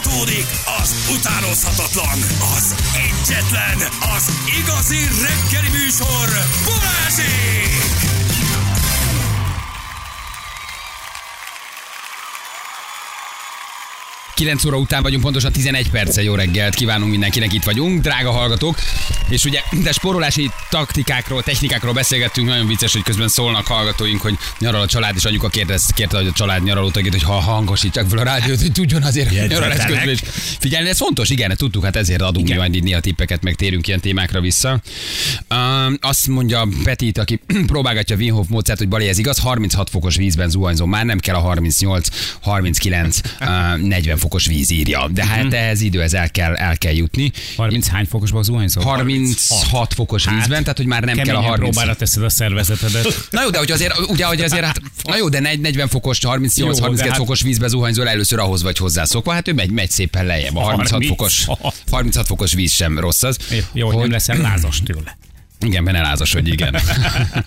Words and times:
Folytatódik 0.00 0.46
az 0.80 0.94
utánozhatatlan, 1.18 2.18
az 2.56 2.74
egyetlen, 2.94 3.88
az 4.16 4.30
igazi 4.60 4.98
reggeli 4.98 5.68
műsor, 5.68 6.28
Balázsék! 6.64 8.17
9 14.38 14.64
óra 14.64 14.76
után 14.76 15.02
vagyunk, 15.02 15.22
pontosan 15.22 15.52
11 15.52 15.90
perce. 15.90 16.22
Jó 16.22 16.34
reggelt 16.34 16.74
kívánunk 16.74 17.10
mindenkinek, 17.10 17.52
itt 17.52 17.62
vagyunk, 17.62 18.02
drága 18.02 18.30
hallgatók. 18.30 18.78
És 19.28 19.44
ugye, 19.44 19.60
de 19.82 19.92
sporolási 19.92 20.50
taktikákról, 20.70 21.42
technikákról 21.42 21.92
beszélgettünk, 21.92 22.48
nagyon 22.48 22.66
vicces, 22.66 22.92
hogy 22.92 23.02
közben 23.02 23.28
szólnak 23.28 23.66
hallgatóink, 23.66 24.20
hogy 24.20 24.38
nyaral 24.58 24.80
a 24.80 24.86
család, 24.86 25.16
és 25.16 25.24
anyuka 25.24 25.48
kérdez, 25.48 25.86
kérte, 25.94 26.16
hogy 26.16 26.26
a 26.26 26.32
család 26.32 26.62
nyaralótagét, 26.62 27.12
hogy 27.12 27.22
ha 27.22 27.32
hangosítsák 27.32 28.06
fel 28.08 28.18
a 28.18 28.22
rádiót, 28.22 28.60
hogy 28.60 28.72
tudjon 28.72 29.02
azért 29.02 29.48
nyaralás 29.48 29.84
közben 29.84 30.08
is. 30.08 30.20
Figyelni, 30.58 30.88
ez 30.88 30.96
fontos, 30.96 31.30
igen, 31.30 31.56
tudtuk, 31.56 31.84
hát 31.84 31.96
ezért 31.96 32.22
adunk 32.22 32.48
igen. 32.48 32.58
majd 32.58 32.82
néha 32.82 33.00
tippeket, 33.00 33.42
meg 33.42 33.54
térünk 33.54 33.86
ilyen 33.86 34.00
témákra 34.00 34.40
vissza. 34.40 34.80
Uh, 35.50 35.58
azt 36.00 36.26
mondja 36.26 36.68
Petit, 36.84 37.18
aki 37.18 37.40
próbálgatja 37.66 38.16
Wim 38.16 38.34
Hof 38.34 38.46
módszert, 38.48 38.78
hogy 38.78 38.88
Bali, 38.88 39.08
ez 39.08 39.18
igaz, 39.18 39.38
36 39.38 39.90
fokos 39.90 40.16
vízben 40.16 40.50
zuhanyzom, 40.50 40.90
már 40.90 41.04
nem 41.04 41.18
kell 41.18 41.34
a 41.34 41.40
38, 41.40 42.08
39, 42.40 43.20
uh, 43.40 43.78
40 43.78 44.16
fok 44.16 44.27
fokos 44.28 44.46
víz 44.46 44.70
írja. 44.70 45.08
De 45.12 45.26
hát 45.26 45.44
uh-huh. 45.44 45.60
ehhez 45.60 45.80
idő, 45.80 46.02
ez 46.02 46.14
el 46.14 46.30
kell, 46.30 46.54
el 46.54 46.78
kell 46.78 46.92
jutni. 46.94 47.32
30 47.56 47.88
hány 47.88 48.04
fokosban 48.04 48.42
zuhanyzol? 48.42 48.82
36 48.82 49.62
6. 49.70 49.94
fokos 49.94 50.24
hát, 50.24 50.34
vízben, 50.34 50.62
tehát 50.62 50.76
hogy 50.76 50.86
már 50.86 51.02
nem 51.02 51.16
kell 51.16 51.36
a 51.36 51.40
30. 51.40 51.58
próbára 51.58 51.96
teszed 51.96 52.22
a 52.22 52.28
szervezetedet. 52.28 53.06
Na 53.30 53.42
jó, 53.42 53.50
de 53.50 53.58
hogy 53.58 53.70
azért, 53.70 53.98
ugye, 54.08 54.24
hogy 54.24 54.40
azért 54.40 54.64
hát, 54.64 54.80
na 55.02 55.16
jó, 55.16 55.28
de 55.28 55.40
40 55.40 55.88
fokos, 55.88 56.24
38, 56.24 56.78
32 56.78 57.08
hát... 57.08 57.18
fokos 57.18 57.42
vízbe 57.42 57.68
zuhanyzol, 57.68 58.08
először 58.08 58.38
ahhoz 58.38 58.62
vagy 58.62 58.78
hozzászokva, 58.78 59.32
hát 59.32 59.48
ő 59.48 59.52
megy, 59.52 59.70
megy 59.70 59.90
szépen 59.90 60.26
lejjebb. 60.26 60.56
A 60.56 60.60
36 60.60 61.06
fokos, 61.06 61.46
36 61.90 62.26
fokos 62.26 62.52
víz 62.52 62.72
sem 62.72 62.98
rossz 62.98 63.22
az. 63.22 63.38
Jó, 63.72 63.86
hogy 63.86 63.96
nem 63.96 64.10
leszel 64.10 64.36
lázas 64.36 64.82
tőle. 64.82 65.16
Igen, 65.60 65.84
benne 65.84 66.00
lázas, 66.00 66.32
hogy 66.32 66.48
igen. 66.48 66.76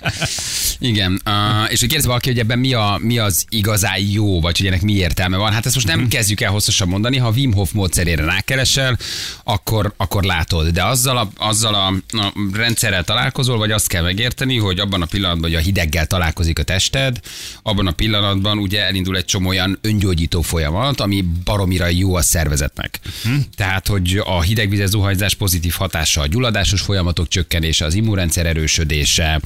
igen. 0.79 1.21
Uh, 1.25 1.71
és 1.71 1.79
hogy 1.79 1.89
kérdez 1.89 2.05
valaki, 2.05 2.29
hogy 2.29 2.39
ebben 2.39 2.59
mi, 2.59 2.73
a, 2.73 2.99
mi 3.01 3.17
az 3.17 3.45
igazán 3.49 3.99
jó, 3.99 4.41
vagy 4.41 4.57
hogy 4.57 4.67
ennek 4.67 4.81
mi 4.81 4.93
értelme 4.93 5.37
van. 5.37 5.51
Hát 5.51 5.65
ezt 5.65 5.75
most 5.75 5.87
nem 5.87 5.95
uh-huh. 5.95 6.11
kezdjük 6.11 6.41
el 6.41 6.51
hosszasan 6.51 6.87
mondani. 6.87 7.17
Ha 7.17 7.29
Wim 7.29 7.53
Hof 7.53 7.71
módszerére 7.71 8.23
rákeresel, 8.23 8.97
akkor, 9.43 9.93
akkor 9.97 10.23
látod. 10.23 10.67
De 10.67 10.83
azzal 10.83 11.17
a, 11.17 11.29
azzal 11.37 11.75
a, 11.75 12.17
a 12.17 12.33
rendszerrel 12.53 13.03
találkozol, 13.03 13.57
vagy 13.57 13.71
azt 13.71 13.87
kell 13.87 14.03
megérteni, 14.03 14.57
hogy 14.57 14.79
abban 14.79 15.01
a 15.01 15.05
pillanatban, 15.05 15.49
hogy 15.49 15.59
a 15.59 15.63
hideggel 15.63 16.05
találkozik 16.05 16.59
a 16.59 16.63
tested, 16.63 17.19
abban 17.63 17.87
a 17.87 17.91
pillanatban 17.91 18.57
ugye 18.57 18.85
elindul 18.85 19.17
egy 19.17 19.25
csomó 19.25 19.49
olyan 19.49 19.77
öngyógyító 19.81 20.41
folyamat, 20.41 20.99
ami 20.99 21.25
baromira 21.43 21.87
jó 21.87 22.15
a 22.15 22.21
szervezetnek. 22.21 22.99
Uh-huh. 23.25 23.43
Tehát, 23.55 23.87
hogy 23.87 24.21
a 24.25 24.41
hidegvizes 24.41 24.89
zuhanyzás 24.89 25.35
pozitív 25.35 25.73
hatása 25.73 26.21
a 26.21 26.27
gyulladásos 26.27 26.81
folyamatok 26.81 27.27
csökkenése, 27.27 27.85
az 27.85 27.99
immunrendszer 28.01 28.45
erősödése, 28.45 29.41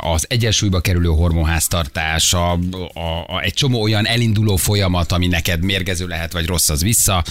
az 0.00 0.24
egyensúlyba 0.28 0.80
kerülő 0.80 1.08
hormonháztartás, 1.08 2.32
a, 2.32 2.52
a, 2.52 2.98
a, 3.26 3.40
egy 3.42 3.52
csomó 3.52 3.82
olyan 3.82 4.06
elinduló 4.06 4.56
folyamat, 4.56 5.12
ami 5.12 5.26
neked 5.26 5.64
mérgező 5.64 6.06
lehet, 6.06 6.32
vagy 6.32 6.46
rossz, 6.46 6.68
az 6.68 6.82
vissza 6.82 7.24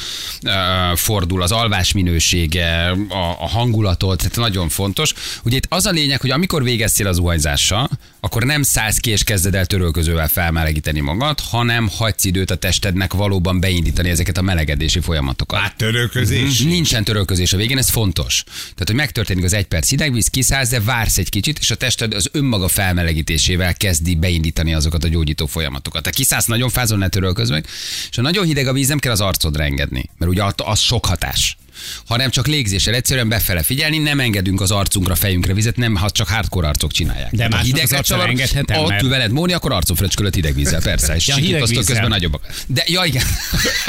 fordul, 0.96 1.42
az 1.42 1.52
alvás 1.52 1.92
minősége, 1.92 2.90
a, 3.10 3.36
a 3.40 3.48
hangulatod, 3.48 4.18
tehát 4.18 4.36
nagyon 4.36 4.70
fontos. 4.70 5.14
Ugye 5.44 5.56
itt 5.56 5.66
az 5.70 5.86
a 5.86 5.92
lényeg, 5.92 6.22
hogy 6.22 6.32
amikor 6.32 6.64
végeztél 6.64 7.08
az 7.08 7.16
zuhanyzással, 7.16 7.90
akkor 8.26 8.44
nem 8.44 8.64
szállsz 8.64 8.98
ki 8.98 9.10
és 9.10 9.24
kezded 9.24 9.56
el 9.56 9.66
törölközővel 9.66 10.28
felmelegíteni 10.28 11.00
magad, 11.00 11.40
hanem 11.40 11.90
hagysz 11.90 12.24
időt 12.24 12.52
a 12.52 12.56
testednek 12.56 13.14
valóban 13.14 13.60
beindítani 13.60 14.10
ezeket 14.10 14.38
a 14.38 14.42
melegedési 14.42 15.00
folyamatokat. 15.00 15.60
Hát 15.60 15.76
törölközés? 15.76 16.60
Nincsen 16.60 17.04
törölközés 17.04 17.54
a 17.54 17.58
végén, 17.58 17.78
ez 17.78 17.90
fontos. 17.90 18.44
Tehát, 18.44 18.84
hogy 18.86 18.96
megtörténik 18.96 19.44
az 19.44 19.54
egy 19.54 19.66
perc 19.66 19.90
hidegvíz, 19.90 20.28
kiszállsz, 20.28 20.70
de 20.70 20.80
vársz 20.80 21.18
egy 21.18 21.30
kicsit, 21.30 21.60
és 21.60 21.72
a 21.72 21.76
tested 21.76 22.14
az 22.14 22.30
önmaga 22.32 22.68
felmelegítésével 22.68 23.74
kezdi 23.74 24.16
beindítani 24.16 24.74
azokat 24.74 25.04
a 25.04 25.08
gyógyító 25.08 25.46
folyamatokat. 25.46 26.04
Te 26.04 26.10
kiszállsz, 26.10 26.46
nagyon 26.46 26.70
fázol, 26.70 26.98
ne 26.98 27.08
törölköz 27.08 27.50
meg, 27.50 27.66
és 28.10 28.16
ha 28.16 28.22
nagyon 28.22 28.46
hideg 28.46 28.68
a 28.68 28.74
víz, 28.74 28.88
nem 28.88 29.00
kell 29.00 29.12
az 29.12 29.22
arcodra 29.22 29.64
engedni, 29.64 30.10
mert 30.18 30.32
ugye 30.32 30.44
az 30.56 30.80
sok 30.80 31.06
hatás 31.06 31.58
hanem 32.06 32.30
csak 32.30 32.48
légzéssel 32.48 32.94
egyszerűen 32.94 33.30
befele 33.30 33.64
figyelni, 33.64 33.98
nem 33.98 34.20
engedünk 34.20 34.62
az 34.62 34.72
arcunkra, 34.72 35.16
fejünkre 35.16 35.54
vizet, 35.54 35.76
nem, 35.76 35.96
ha 35.96 36.10
csak 36.10 36.28
hardcore 36.28 36.68
arcok 36.68 36.92
csinálják. 36.92 37.32
De 37.32 37.48
más 37.48 37.64
hideget 37.64 38.06
csavar, 38.06 38.30
ott 38.30 38.90
mert... 38.90 39.08
veled 39.08 39.32
Móni, 39.32 39.54
akkor 39.54 39.72
arcon 39.72 39.96
fröcskölött 39.96 40.36
hideg 40.36 40.54
vízzel, 40.54 40.82
persze, 40.82 41.16
és 41.16 41.28
ja, 41.28 41.36
sikítoztok 41.36 41.86
közben 41.86 42.08
nagyobbak. 42.08 42.48
De 42.68 42.84
ja, 42.88 43.04
igen. 43.04 43.24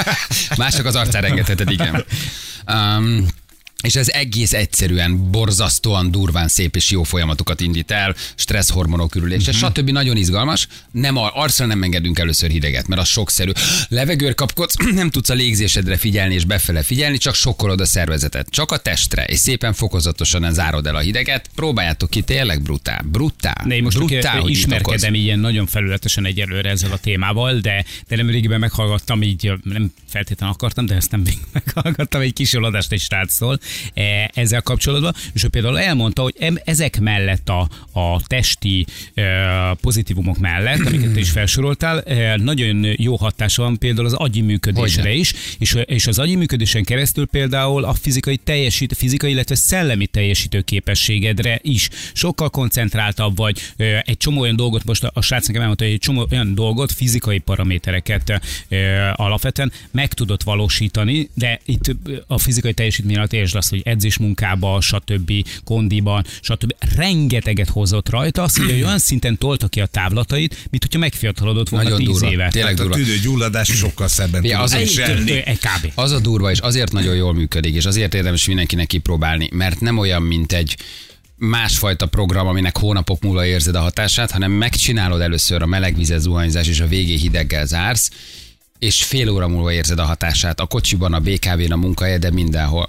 Mások 0.56 0.86
az 0.86 0.94
arcára 0.94 1.26
engedheted, 1.26 1.70
igen. 1.70 2.04
Um, 2.66 3.26
és 3.86 3.96
ez 3.96 4.08
egész 4.08 4.52
egyszerűen 4.52 5.30
borzasztóan 5.30 6.10
durván 6.10 6.48
szép 6.48 6.76
és 6.76 6.90
jó 6.90 7.02
folyamatokat 7.02 7.60
indít 7.60 7.90
el, 7.90 8.14
stresszhormonok 8.34 9.14
ürülése, 9.14 9.50
uh-huh. 9.50 9.70
stb. 9.70 9.90
Nagyon 9.90 10.16
izgalmas. 10.16 10.68
Nem, 10.90 11.16
arcra 11.16 11.66
nem 11.66 11.82
engedünk 11.82 12.18
először 12.18 12.50
hideget, 12.50 12.86
mert 12.86 13.00
az 13.00 13.08
sokszerű. 13.08 13.50
Levegőr 13.88 14.34
kapkodsz, 14.34 14.74
nem 14.94 15.10
tudsz 15.10 15.28
a 15.28 15.34
légzésedre 15.34 15.96
figyelni 15.96 16.34
és 16.34 16.44
befele 16.44 16.82
figyelni, 16.82 17.18
csak 17.18 17.34
sokkolod 17.34 17.80
a 17.80 17.84
szervezetet. 17.84 18.50
Csak 18.50 18.72
a 18.72 18.76
testre, 18.76 19.24
és 19.24 19.38
szépen 19.38 19.72
fokozatosan 19.72 20.52
zárod 20.52 20.86
el 20.86 20.96
a 20.96 21.00
hideget. 21.00 21.50
Próbáljátok 21.54 22.10
ki, 22.10 22.22
tényleg 22.22 22.62
brutál. 22.62 23.04
Brutál. 23.10 23.62
Ne, 23.64 23.80
most 23.80 23.96
brutál, 23.96 24.40
hogy 24.40 24.50
ismerkedem 24.50 25.14
ilyen 25.14 25.38
nagyon 25.38 25.66
felületesen 25.66 26.26
egyelőre 26.26 26.70
ezzel 26.70 26.92
a 26.92 26.98
témával, 26.98 27.58
de, 27.58 27.84
de 28.08 28.16
nem 28.16 28.30
régiben 28.30 28.60
meghallgattam, 28.60 29.22
így 29.22 29.52
nem 29.62 29.92
feltétlenül 30.08 30.54
akartam, 30.54 30.86
de 30.86 30.94
ezt 30.94 31.10
nem 31.10 31.20
még 31.20 31.38
meghallgattam 31.52 32.20
egy 32.20 32.32
kis 32.32 32.54
adást 32.54 32.92
egy 32.92 33.00
sráctól, 33.00 33.58
E, 33.58 33.75
ezzel 34.34 34.62
kapcsolatban, 34.62 35.14
és 35.34 35.44
ő 35.44 35.48
például 35.48 35.78
elmondta, 35.78 36.22
hogy 36.22 36.34
ezek 36.64 37.00
mellett 37.00 37.48
a, 37.48 37.68
a 37.92 38.20
testi 38.26 38.86
e, 39.14 39.22
pozitívumok 39.80 40.38
mellett, 40.38 40.86
amiket 40.86 41.16
is 41.16 41.30
felsoroltál, 41.30 42.00
e, 42.00 42.36
nagyon 42.36 42.94
jó 42.96 43.16
hatása 43.16 43.62
van 43.62 43.78
például 43.78 44.06
az 44.06 44.12
agyi 44.12 44.40
működésre 44.40 45.02
Hogyne. 45.02 45.16
is, 45.16 45.32
és, 45.58 45.76
és 45.84 46.06
az 46.06 46.18
agyi 46.18 46.34
működésen 46.34 46.84
keresztül 46.84 47.26
például 47.26 47.84
a 47.84 47.94
fizikai 47.94 48.36
teljesít, 48.36 48.96
fizikai, 48.96 49.30
illetve 49.30 49.54
szellemi 49.54 50.06
teljesítő 50.06 50.60
képességedre 50.60 51.58
is 51.62 51.88
sokkal 52.12 52.50
koncentráltabb 52.50 53.36
vagy, 53.36 53.60
egy 54.02 54.16
csomó 54.16 54.40
olyan 54.40 54.56
dolgot, 54.56 54.84
most 54.84 55.04
a, 55.04 55.10
a 55.14 55.20
srác 55.20 55.46
nekem 55.46 55.60
elmondta, 55.60 55.84
hogy 55.84 55.92
egy 55.92 55.98
csomó 55.98 56.26
olyan 56.30 56.54
dolgot, 56.54 56.92
fizikai 56.92 57.38
paramétereket 57.38 58.40
alapvetően 59.12 59.72
meg 59.90 60.12
tudott 60.12 60.42
valósítani, 60.42 61.28
de 61.34 61.60
itt 61.64 61.96
a 62.26 62.38
fizikai 62.38 62.72
teljesítmény 62.72 63.16
alatt 63.16 63.32
értsd 63.32 63.55
azt, 63.56 63.70
hogy 63.70 63.82
edzésmunkába, 63.84 64.80
stb. 64.80 65.32
kondiban, 65.64 66.24
stb. 66.40 66.74
rengeteget 66.96 67.68
hozott 67.68 68.08
rajta, 68.08 68.42
azt 68.42 68.56
mondja, 68.58 68.76
hogy 68.76 68.84
olyan 68.84 68.98
szinten 68.98 69.38
tolta 69.38 69.68
ki 69.68 69.80
a 69.80 69.86
távlatait, 69.86 70.56
mint 70.70 70.82
hogyha 70.82 70.98
megfiatalodott 70.98 71.68
volna 71.68 71.88
nagyon 71.88 72.06
10 72.06 72.08
durva. 72.08 72.30
éve. 72.30 72.48
Tényleg 72.48 72.74
durva. 72.74 72.94
A 72.94 72.96
tüdőgyulladás 72.96 73.68
sokkal 73.68 74.08
szebben 74.08 74.44
ja, 74.44 74.60
az, 74.60 74.74
is 74.74 75.00
az 75.94 76.12
a 76.12 76.20
durva, 76.20 76.50
és 76.50 76.58
azért 76.58 76.92
nagyon 76.92 77.14
jól 77.14 77.34
működik, 77.34 77.74
és 77.74 77.84
azért 77.84 78.14
érdemes 78.14 78.46
mindenkinek 78.46 78.86
kipróbálni, 78.86 79.48
mert 79.52 79.80
nem 79.80 79.98
olyan, 79.98 80.22
mint 80.22 80.52
egy 80.52 80.76
másfajta 81.36 82.06
program, 82.06 82.46
aminek 82.46 82.78
hónapok 82.78 83.22
múlva 83.22 83.46
érzed 83.46 83.74
a 83.74 83.80
hatását, 83.80 84.30
hanem 84.30 84.52
megcsinálod 84.52 85.20
először 85.20 85.62
a 85.62 85.66
melegvizet 85.66 86.20
zuhanyzás, 86.20 86.68
és 86.68 86.80
a 86.80 86.86
végé 86.86 87.14
hideggel 87.16 87.66
zársz, 87.66 88.10
és 88.86 89.04
fél 89.04 89.30
óra 89.30 89.48
múlva 89.48 89.72
érzed 89.72 89.98
a 89.98 90.04
hatását. 90.04 90.60
A 90.60 90.66
kocsiban, 90.66 91.12
a 91.12 91.20
BKV-n, 91.20 91.72
a 91.72 91.76
munkahely, 91.76 92.18
de 92.18 92.30
mindenhol 92.30 92.88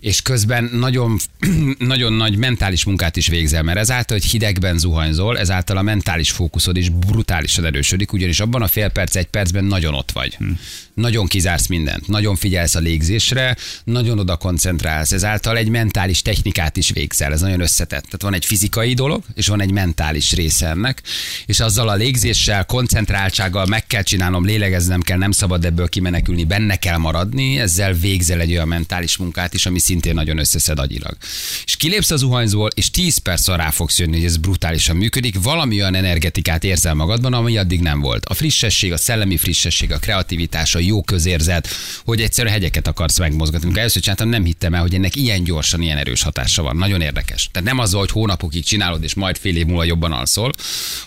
és 0.00 0.22
közben 0.22 0.70
nagyon, 0.72 1.18
nagyon 1.78 2.12
nagy 2.12 2.36
mentális 2.36 2.84
munkát 2.84 3.16
is 3.16 3.28
végzel, 3.28 3.62
mert 3.62 3.78
ezáltal, 3.78 4.18
hogy 4.18 4.30
hidegben 4.30 4.78
zuhanyzol, 4.78 5.38
ezáltal 5.38 5.76
a 5.76 5.82
mentális 5.82 6.30
fókuszod 6.30 6.76
is 6.76 6.88
brutálisan 6.88 7.64
erősödik, 7.64 8.12
ugyanis 8.12 8.40
abban 8.40 8.62
a 8.62 8.68
fél 8.68 8.88
perc, 8.88 9.16
egy 9.16 9.26
percben 9.26 9.64
nagyon 9.64 9.94
ott 9.94 10.10
vagy. 10.10 10.34
Hmm. 10.34 10.58
Nagyon 10.94 11.26
kizársz 11.26 11.66
mindent, 11.66 12.06
nagyon 12.08 12.36
figyelsz 12.36 12.74
a 12.74 12.78
légzésre, 12.78 13.56
nagyon 13.84 14.18
oda 14.18 14.36
koncentrálsz, 14.36 15.12
ezáltal 15.12 15.56
egy 15.56 15.68
mentális 15.68 16.22
technikát 16.22 16.76
is 16.76 16.90
végzel, 16.90 17.32
ez 17.32 17.40
nagyon 17.40 17.60
összetett. 17.60 18.04
Tehát 18.04 18.22
van 18.22 18.34
egy 18.34 18.44
fizikai 18.44 18.94
dolog, 18.94 19.22
és 19.34 19.46
van 19.46 19.60
egy 19.60 19.70
mentális 19.70 20.32
része 20.32 20.66
ennek, 20.68 21.02
és 21.46 21.60
azzal 21.60 21.88
a 21.88 21.94
légzéssel, 21.94 22.64
koncentráltsággal 22.64 23.66
meg 23.66 23.86
kell 23.86 24.02
csinálnom, 24.02 24.44
lélegeznem 24.44 25.00
kell, 25.00 25.18
nem 25.18 25.30
szabad 25.30 25.64
ebből 25.64 25.88
kimenekülni, 25.88 26.44
benne 26.44 26.76
kell 26.76 26.96
maradni, 26.96 27.58
ezzel 27.58 27.92
végzel 27.92 28.40
egy 28.40 28.50
olyan 28.50 28.68
mentális 28.68 29.16
munkát 29.16 29.54
is, 29.54 29.66
ami 29.66 29.78
szintén 29.90 30.14
nagyon 30.14 30.38
összeszed 30.38 30.78
agyilag. 30.78 31.16
És 31.64 31.76
kilépsz 31.76 32.10
az 32.10 32.20
zuhanyzóból, 32.20 32.68
és 32.74 32.90
10 32.90 33.18
perc 33.18 33.46
rá 33.46 33.70
fogsz 33.70 33.98
jönni, 33.98 34.16
hogy 34.16 34.24
ez 34.24 34.36
brutálisan 34.36 34.96
működik, 34.96 35.42
valami 35.42 35.80
olyan 35.80 35.94
energetikát 35.94 36.64
érzel 36.64 36.94
magadban, 36.94 37.32
ami 37.34 37.56
addig 37.56 37.80
nem 37.80 38.00
volt. 38.00 38.24
A 38.26 38.34
frissesség, 38.34 38.92
a 38.92 38.96
szellemi 38.96 39.36
frissesség, 39.36 39.92
a 39.92 39.98
kreativitás, 39.98 40.74
a 40.74 40.78
jó 40.78 41.02
közérzet, 41.02 41.68
hogy 42.04 42.20
egyszerűen 42.20 42.52
hegyeket 42.52 42.86
akarsz 42.86 43.18
megmozgatni. 43.18 43.64
Amikor 43.64 43.80
először 43.80 44.02
csináltam, 44.02 44.28
nem 44.28 44.44
hittem 44.44 44.74
el, 44.74 44.80
hogy 44.80 44.94
ennek 44.94 45.16
ilyen 45.16 45.44
gyorsan, 45.44 45.82
ilyen 45.82 45.98
erős 45.98 46.22
hatása 46.22 46.62
van. 46.62 46.76
Nagyon 46.76 47.00
érdekes. 47.00 47.48
Tehát 47.52 47.68
nem 47.68 47.78
az, 47.78 47.92
hogy 47.92 48.10
hónapokig 48.10 48.64
csinálod, 48.64 49.02
és 49.02 49.14
majd 49.14 49.36
fél 49.36 49.56
év 49.56 49.66
múlva 49.66 49.84
jobban 49.84 50.12
alszol, 50.12 50.52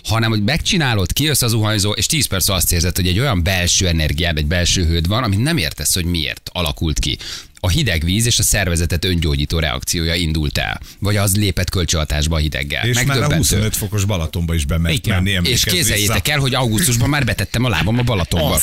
hanem 0.04 0.30
hogy 0.30 0.44
megcsinálod, 0.44 1.14
kijössz 1.14 1.42
az 1.42 1.52
zuhanyzó, 1.52 1.92
és 1.92 2.06
10 2.06 2.26
perc 2.26 2.50
azt 2.50 2.72
érzed, 2.72 2.96
hogy 2.96 3.08
egy 3.08 3.20
olyan 3.20 3.44
belső 3.44 3.88
energiád, 3.88 4.38
egy 4.38 4.46
belső 4.46 4.86
hőd 4.86 5.08
van, 5.08 5.24
amit 5.24 5.40
nem 5.40 5.58
értesz, 5.58 5.94
hogy 5.94 6.06
miért. 6.06 6.50
alakult 6.54 7.00
ki 7.00 7.18
a 7.66 7.70
hideg 7.70 8.04
víz 8.04 8.26
és 8.26 8.40
a 8.40 8.44
szervezetet 8.44 9.06
öngyógyító 9.06 9.60
reakciója 9.60 10.16
indult 10.16 10.58
el. 10.58 10.80
Vagy 11.00 11.16
az 11.16 11.36
lépett 11.36 11.70
kölcsönhatásba 11.70 12.36
a 12.36 12.40
hideggel. 12.40 12.88
És 12.88 13.04
már 13.04 13.22
a 13.22 13.36
25 13.36 13.76
fokos 13.76 14.06
Balatonba 14.06 14.54
is 14.54 14.66
bement 14.66 15.08
menni. 15.08 15.40
És 15.44 15.64
kézzeljétek 15.64 16.28
el, 16.28 16.40
hogy 16.40 16.56
augusztusban 16.56 17.10
már 17.10 17.26
betettem 17.26 17.64
a 17.64 17.70
lábam 17.70 18.00
a 18.00 18.02
Balatonba. 18.02 18.60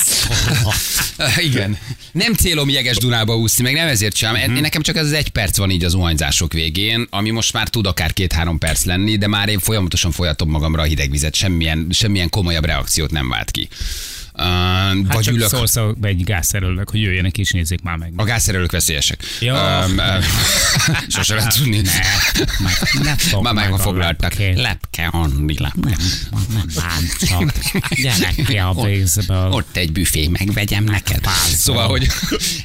Igen. 1.47 1.77
Nem 2.11 2.33
célom 2.33 2.69
jeges 2.69 2.97
Dunába 2.97 3.37
úszni, 3.37 3.63
meg 3.63 3.73
nem 3.73 3.87
ezért 3.87 4.15
sem. 4.15 4.35
Mm-hmm. 4.35 4.61
Nekem 4.61 4.81
csak 4.81 4.95
ez 4.95 5.05
az 5.05 5.13
egy 5.13 5.29
perc 5.29 5.57
van 5.57 5.69
így 5.69 5.83
az 5.83 5.91
zuhanyzások 5.91 6.53
végén, 6.53 7.07
ami 7.09 7.29
most 7.29 7.53
már 7.53 7.67
tud 7.67 7.85
akár 7.85 8.13
két-három 8.13 8.57
perc 8.57 8.83
lenni, 8.83 9.17
de 9.17 9.27
már 9.27 9.49
én 9.49 9.59
folyamatosan 9.59 10.11
folyatom 10.11 10.49
magamra 10.49 10.81
a 10.81 10.85
hidegvizet. 10.85 11.35
Semmilyen, 11.35 11.87
semmilyen 11.89 12.29
komolyabb 12.29 12.65
reakciót 12.65 13.11
nem 13.11 13.29
vált 13.29 13.51
ki. 13.51 13.69
Uh, 14.33 14.43
hát 14.43 15.13
vagy 15.13 15.23
csak 15.23 15.33
ülök. 15.33 15.49
szólsz 15.49 15.77
egy 16.01 16.23
gázszerelőnek, 16.23 16.89
hogy 16.89 17.01
jöjjenek 17.01 17.37
és 17.37 17.51
nézzék 17.51 17.81
már 17.81 17.97
meg. 17.97 18.13
A 18.15 18.23
gázszerelők 18.23 18.71
veszélyesek. 18.71 19.23
Jó. 19.39 19.53
Um, 19.53 19.97
uh, 19.97 20.23
sose 21.07 21.35
lehet 21.35 21.57
tudni. 21.57 21.81
Ne, 23.03 23.15
ne 23.41 23.51
már 23.51 23.69
meg 23.69 23.79
foglaltak. 23.79 24.33
Lepke 24.55 25.07
Andi, 25.07 25.57
lepke. 25.59 25.97
Nem 26.53 26.65
bántsak. 26.75 27.53
Gyere 27.95 28.31
ki 28.45 28.57
a. 28.57 28.73
Ott 29.49 29.75
egy 29.75 29.91
büfé, 29.91 30.27
megvegyem 30.27 30.83
neked. 30.83 31.27
Szóval, 31.53 31.87
hogy 31.87 32.07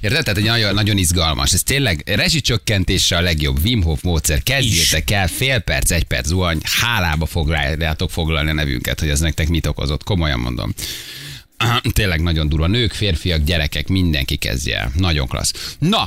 érted? 0.00 0.24
Tehát, 0.24 0.34
hogy 0.34 0.44
nagyon, 0.44 0.74
nagyon 0.74 0.96
izgalmas. 0.96 1.52
Ez 1.52 1.62
tényleg 1.62 2.02
rezsicsökkentése 2.06 3.16
a 3.16 3.20
legjobb 3.20 3.58
Wim 3.64 3.82
Hof 3.82 4.02
módszer. 4.02 4.42
Kezdjétek 4.42 5.10
el, 5.10 5.28
fél 5.28 5.58
perc, 5.58 5.90
egy 5.90 6.04
perc 6.04 6.26
zuhany, 6.26 6.58
hálába 6.62 7.26
foglaljátok 7.26 8.10
foglalni 8.10 8.50
a 8.50 8.54
nevünket, 8.54 9.00
hogy 9.00 9.08
ez 9.08 9.20
nektek 9.20 9.48
mit 9.48 9.66
okozott. 9.66 10.04
Komolyan 10.04 10.38
mondom. 10.38 10.74
Tényleg 11.92 12.22
nagyon 12.22 12.48
durva. 12.48 12.66
Nők, 12.66 12.92
férfiak, 12.92 13.44
gyerekek, 13.44 13.88
mindenki 13.88 14.36
kezdje 14.36 14.78
el. 14.78 14.90
Nagyon 14.94 15.26
klassz. 15.26 15.76
Na, 15.78 16.04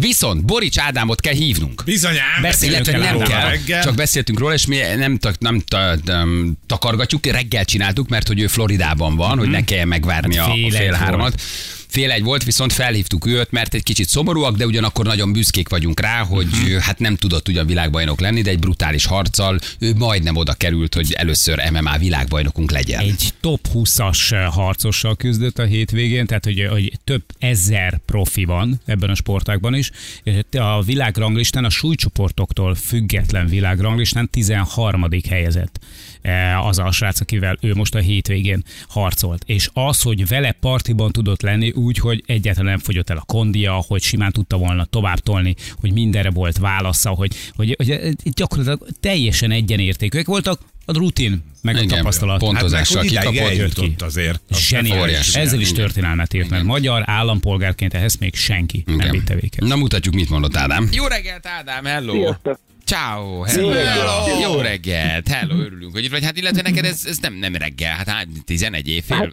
Viszont 0.00 0.44
Borics 0.44 0.78
Ádámot 0.78 1.20
kell 1.20 1.32
hívnunk. 1.32 1.82
Bizonyám, 1.84 2.42
beszéltünk 2.42 2.98
nem 2.98 3.18
kell, 3.18 3.48
reggel. 3.48 3.82
csak 3.82 3.94
beszéltünk 3.94 4.38
róla, 4.38 4.54
és 4.54 4.66
mi 4.66 4.76
nem, 4.96 5.18
tak, 5.18 5.38
nem 5.38 5.60
ta, 5.60 5.94
nem 6.04 6.52
takargatjuk, 6.66 7.26
reggel 7.26 7.64
csináltuk, 7.64 8.08
mert 8.08 8.28
hogy 8.28 8.40
ő 8.40 8.46
Floridában 8.46 9.16
van, 9.16 9.28
mm-hmm. 9.28 9.38
hogy 9.38 9.48
ne 9.48 9.64
kelljen 9.64 9.88
megvárni 9.88 10.36
hát 10.36 10.48
a, 10.48 10.52
a 10.52 10.70
fél 10.70 10.92
háromat. 10.92 11.40
Fél 11.94 12.10
egy 12.10 12.22
volt, 12.22 12.44
viszont 12.44 12.72
felhívtuk 12.72 13.26
őt, 13.26 13.50
mert 13.50 13.74
egy 13.74 13.82
kicsit 13.82 14.08
szomorúak, 14.08 14.56
de 14.56 14.66
ugyanakkor 14.66 15.04
nagyon 15.04 15.32
büszkék 15.32 15.68
vagyunk 15.68 16.00
rá, 16.00 16.24
hogy 16.24 16.46
uh-huh. 16.46 16.76
hát 16.76 16.98
nem 16.98 17.16
tudott 17.16 17.48
ugyan 17.48 17.66
világbajnok 17.66 18.20
lenni, 18.20 18.42
de 18.42 18.50
egy 18.50 18.58
brutális 18.58 19.06
harccal 19.06 19.58
ő 19.78 19.94
majdnem 19.94 20.36
oda 20.36 20.52
került, 20.52 20.94
hogy 20.94 21.12
először 21.12 21.62
MMA 21.72 21.98
világbajnokunk 21.98 22.70
legyen. 22.70 23.00
Egy 23.00 23.28
top 23.40 23.68
20-as 23.74 24.48
harcossal 24.50 25.16
küzdött 25.16 25.58
a 25.58 25.64
hétvégén, 25.64 26.26
tehát 26.26 26.44
hogy, 26.44 26.66
hogy 26.70 26.92
több 27.04 27.22
ezer 27.38 28.00
profi 28.06 28.44
van 28.44 28.80
ebben 28.84 29.10
a 29.10 29.14
sportágban 29.14 29.74
is. 29.74 29.90
A 30.50 30.82
világranglistán, 30.82 31.64
a 31.64 31.70
súlycsoportoktól 31.70 32.74
független 32.74 33.46
világranglistán 33.46 34.30
13. 34.30 35.08
helyezett. 35.28 35.80
Eh, 36.24 36.66
az 36.66 36.78
a 36.78 36.90
srác, 36.90 37.20
akivel 37.20 37.56
ő 37.60 37.74
most 37.74 37.94
a 37.94 37.98
hétvégén 37.98 38.64
harcolt. 38.88 39.42
És 39.46 39.70
az, 39.72 40.02
hogy 40.02 40.28
vele 40.28 40.52
partiban 40.52 41.12
tudott 41.12 41.42
lenni 41.42 41.70
úgy, 41.70 41.98
hogy 41.98 42.22
egyáltalán 42.26 42.70
nem 42.70 42.78
fogyott 42.78 43.10
el 43.10 43.16
a 43.16 43.24
kondia, 43.26 43.72
hogy 43.72 44.02
simán 44.02 44.32
tudta 44.32 44.56
volna 44.56 44.84
tovább 44.84 45.18
tolni, 45.18 45.54
hogy 45.80 45.92
mindenre 45.92 46.30
volt 46.30 46.58
válasza, 46.58 47.10
hogy, 47.10 47.34
hogy, 47.56 47.74
hogy 47.76 48.14
gyakorlatilag 48.22 48.86
teljesen 49.00 49.50
egyenértékűek 49.50 50.26
voltak, 50.26 50.60
a 50.86 50.92
rutin, 50.92 51.42
meg 51.62 51.74
Igen, 51.74 51.88
a 51.88 51.96
tapasztalat. 51.96 52.38
Pontozással 52.38 53.02
hát, 53.02 53.06
kikapott 53.06 53.72
ki. 53.72 53.94
azért. 53.98 54.40
Zseniális. 54.50 55.34
Ezzel 55.34 55.60
is 55.60 55.72
történelmet 55.72 56.34
írt, 56.34 56.50
mert 56.50 56.64
magyar 56.64 57.02
állampolgárként 57.06 57.94
ehhez 57.94 58.16
még 58.16 58.34
senki 58.34 58.84
Igen. 58.86 58.96
nem 58.96 59.10
vitte 59.40 59.66
Na 59.66 59.76
mutatjuk, 59.76 60.14
mit 60.14 60.28
mondott 60.28 60.56
Ádám. 60.56 60.88
Jó 60.92 61.06
reggelt, 61.06 61.46
Ádám, 61.46 61.84
hello! 61.84 62.12
Sziasztok. 62.12 62.58
Ciao, 62.84 63.42
hello. 63.42 63.68
hello. 63.70 64.40
Jó 64.42 64.60
reggelt, 64.60 65.28
hello, 65.28 65.54
örülünk, 65.54 65.92
hogy 65.92 66.04
itt 66.04 66.10
vagy. 66.10 66.24
Hát 66.24 66.36
illetve 66.36 66.62
neked 66.62 66.84
ez, 66.84 67.04
ez 67.08 67.18
nem, 67.18 67.34
nem 67.34 67.54
reggel, 67.54 67.94
hát 68.06 68.26
11 68.44 68.88
évfél. 68.88 69.16
Hát, 69.18 69.32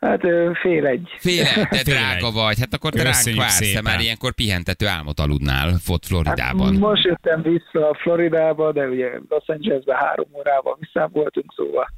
hát 0.00 0.20
fél 0.62 0.86
egy. 0.86 1.08
Fél 1.18 1.44
egy, 1.44 1.68
te 1.68 1.76
fél 1.76 1.82
drága 1.82 2.26
egy. 2.26 2.32
vagy. 2.32 2.58
Hát 2.58 2.74
akkor 2.74 2.92
te 2.92 3.02
ránk 3.02 3.36
vársz, 3.36 3.72
te 3.72 3.82
már 3.82 4.00
ilyenkor 4.00 4.32
pihentető 4.32 4.86
álmot 4.86 5.20
aludnál 5.20 5.78
Fort 5.82 6.06
Floridában. 6.06 6.72
Hát 6.72 6.78
most 6.78 7.04
jöttem 7.04 7.42
vissza 7.42 7.88
a 7.88 7.94
Floridába, 7.94 8.72
de 8.72 8.86
ugye 8.86 9.10
Los 9.28 9.46
Angelesbe 9.46 9.96
három 9.96 10.28
órával 10.32 10.76
vissza 10.80 11.08
voltunk, 11.12 11.52
szóval 11.56 11.88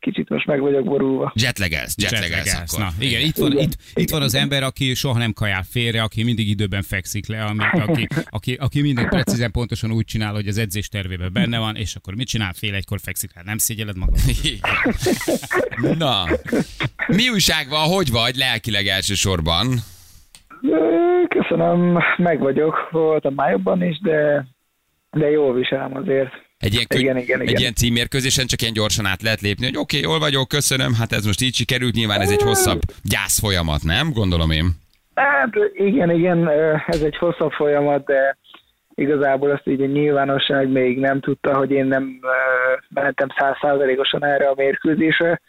kicsit 0.00 0.28
most 0.28 0.46
meg 0.46 0.60
vagyok 0.60 0.84
borulva. 0.84 1.32
Jetlegelsz, 1.34 1.94
jetlegelsz 2.02 2.76
Na, 2.76 2.88
igen, 2.98 3.20
itt 3.20 3.36
van, 3.36 3.52
igen. 3.52 3.62
Itt, 3.64 3.76
itt 3.94 4.10
van 4.10 4.22
az 4.22 4.34
ember, 4.34 4.62
aki 4.62 4.94
soha 4.94 5.18
nem 5.18 5.32
kajál 5.32 5.62
félre, 5.62 6.02
aki 6.02 6.22
mindig 6.22 6.48
időben 6.48 6.82
fekszik 6.82 7.28
le, 7.28 7.44
ami, 7.44 7.62
aki, 7.86 8.06
aki, 8.30 8.54
aki 8.54 8.80
minden 8.80 9.08
precízen 9.08 9.50
pontosan 9.50 9.92
úgy 9.92 10.04
csinál, 10.04 10.32
hogy 10.32 10.48
az 10.48 10.58
edzés 10.58 10.88
tervében 10.88 11.32
benne 11.32 11.58
van, 11.58 11.76
és 11.76 11.94
akkor 11.94 12.14
mit 12.14 12.26
csinál? 12.26 12.52
Fél 12.52 12.74
egykor 12.74 12.98
fekszik, 13.02 13.30
hát 13.34 13.44
nem 13.44 13.58
szégyeled 13.58 13.96
magad. 13.96 14.18
Na, 15.98 16.24
mi 17.06 17.28
újság 17.28 17.68
van, 17.68 17.88
hogy 17.88 18.10
vagy 18.10 18.34
lelkileg 18.36 18.86
elsősorban? 18.86 19.66
Köszönöm, 21.28 21.98
meg 22.16 22.38
vagyok, 22.38 22.88
voltam 22.90 23.34
már 23.34 23.50
jobban 23.50 23.82
is, 23.82 24.00
de, 24.00 24.46
de 25.10 25.30
jól 25.30 25.54
viselem 25.54 25.96
azért. 25.96 26.49
Egy 26.60 26.74
ilyen, 26.74 26.86
igen, 26.88 27.16
igen, 27.16 27.40
igen. 27.40 27.54
egy 27.54 27.60
ilyen 27.60 27.74
címérkőzésen 27.74 28.46
csak 28.46 28.60
ilyen 28.60 28.72
gyorsan 28.72 29.06
át 29.06 29.22
lehet 29.22 29.40
lépni, 29.40 29.64
hogy 29.64 29.76
oké, 29.76 29.98
okay, 29.98 30.10
jól 30.10 30.18
vagyok, 30.18 30.48
köszönöm, 30.48 30.92
hát 30.94 31.12
ez 31.12 31.24
most 31.24 31.42
így 31.42 31.54
sikerült, 31.54 31.94
nyilván 31.94 32.20
ez 32.20 32.30
egy 32.30 32.42
hosszabb 32.42 32.80
gyász 33.02 33.40
folyamat, 33.40 33.82
nem? 33.82 34.12
Gondolom 34.12 34.50
én. 34.50 34.66
Hát 35.14 35.54
igen, 35.72 36.10
igen, 36.10 36.48
ez 36.86 37.02
egy 37.02 37.16
hosszabb 37.16 37.52
folyamat, 37.52 38.04
de 38.04 38.36
igazából 38.94 39.50
azt 39.50 39.66
így 39.66 39.82
a 39.82 39.86
nyilvánosság 39.86 40.68
még 40.68 40.98
nem 40.98 41.20
tudta, 41.20 41.56
hogy 41.56 41.70
én 41.70 41.86
nem 41.86 42.20
mentem 42.88 43.28
százszázalékosan 43.38 44.24
erre 44.24 44.48
a 44.48 44.54
mérkőzésre. 44.56 45.40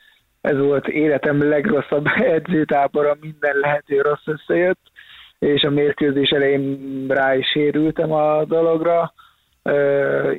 Ez 0.41 0.57
volt 0.57 0.87
életem 0.87 1.49
legrosszabb 1.49 2.05
edzőtábora, 2.35 3.17
minden 3.21 3.57
lehető 3.57 4.01
rossz 4.01 4.25
összejött, 4.25 4.81
és 5.39 5.63
a 5.63 5.69
mérkőzés 5.69 6.29
elején 6.29 7.05
rá 7.07 7.35
is 7.35 7.47
sérültem 7.47 8.11
a 8.11 8.45
dologra 8.45 9.13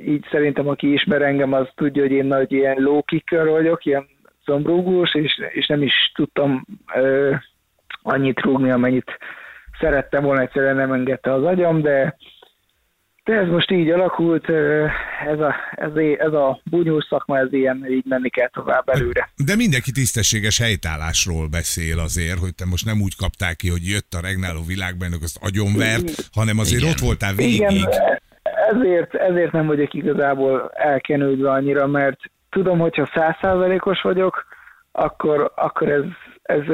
így 0.07 0.27
szerintem 0.31 0.69
aki 0.69 0.93
ismer 0.93 1.23
engem, 1.23 1.53
az 1.53 1.67
tudja, 1.75 2.03
hogy 2.03 2.13
én 2.13 2.25
nagy 2.25 2.53
ilyen 2.53 2.77
low 2.79 3.03
kicker 3.03 3.47
vagyok, 3.47 3.85
ilyen 3.85 4.09
szombrúgós, 4.45 5.15
és, 5.15 5.41
és 5.53 5.67
nem 5.67 5.83
is 5.83 6.13
tudtam 6.15 6.67
uh, 6.95 7.37
annyit 8.03 8.41
rúgni, 8.41 8.71
amennyit 8.71 9.11
szerettem 9.81 10.23
volna, 10.23 10.41
egyszerűen 10.41 10.77
nem 10.77 10.93
engedte 10.93 11.33
az 11.33 11.45
agyam, 11.45 11.83
de 11.83 12.17
de 13.25 13.35
ez 13.35 13.49
most 13.49 13.71
így 13.71 13.91
alakult, 13.91 14.49
ez 15.27 15.39
a, 15.39 15.55
ez, 15.71 15.91
ez 16.19 16.33
a 16.33 16.61
bunyós 16.65 17.05
szakma, 17.09 17.39
ez 17.39 17.53
ilyen, 17.53 17.87
így 17.91 18.05
menni 18.09 18.29
kell 18.29 18.49
tovább 18.49 18.89
előre. 18.89 19.33
De 19.45 19.57
mindenki 19.57 19.93
tisztességes 19.93 20.59
helytállásról 20.59 21.49
beszél 21.49 21.99
azért, 21.99 22.39
hogy 22.39 22.55
te 22.55 22.67
most 22.67 22.85
nem 22.85 23.01
úgy 23.01 23.17
kaptál 23.17 23.57
ki, 23.57 23.69
hogy 23.69 23.87
jött 23.89 24.15
a 24.15 24.21
regnáló 24.21 24.63
világbajnok, 24.67 25.23
azt 25.23 25.39
agyonvert, 25.41 26.29
hanem 26.33 26.59
azért 26.59 26.81
Igen. 26.81 26.93
ott 26.93 26.99
voltál 26.99 27.35
végig. 27.35 27.55
Igen, 27.55 27.89
ezért, 28.71 29.15
ezért 29.15 29.53
nem 29.53 29.67
vagyok 29.67 29.95
igazából 29.95 30.71
elkenődve 30.75 31.51
annyira, 31.51 31.87
mert 31.87 32.19
tudom, 32.51 32.79
hogyha 32.79 33.11
százszázalékos 33.15 34.01
vagyok, 34.01 34.45
akkor, 34.93 35.53
akkor 35.55 35.89
ez, 35.89 36.05
ez 36.43 36.65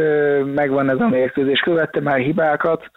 megvan 0.54 0.90
ez 0.90 1.00
a 1.00 1.08
mérkőzés. 1.08 1.60
Követtem 1.60 2.02
már 2.02 2.18
hibákat, 2.18 2.90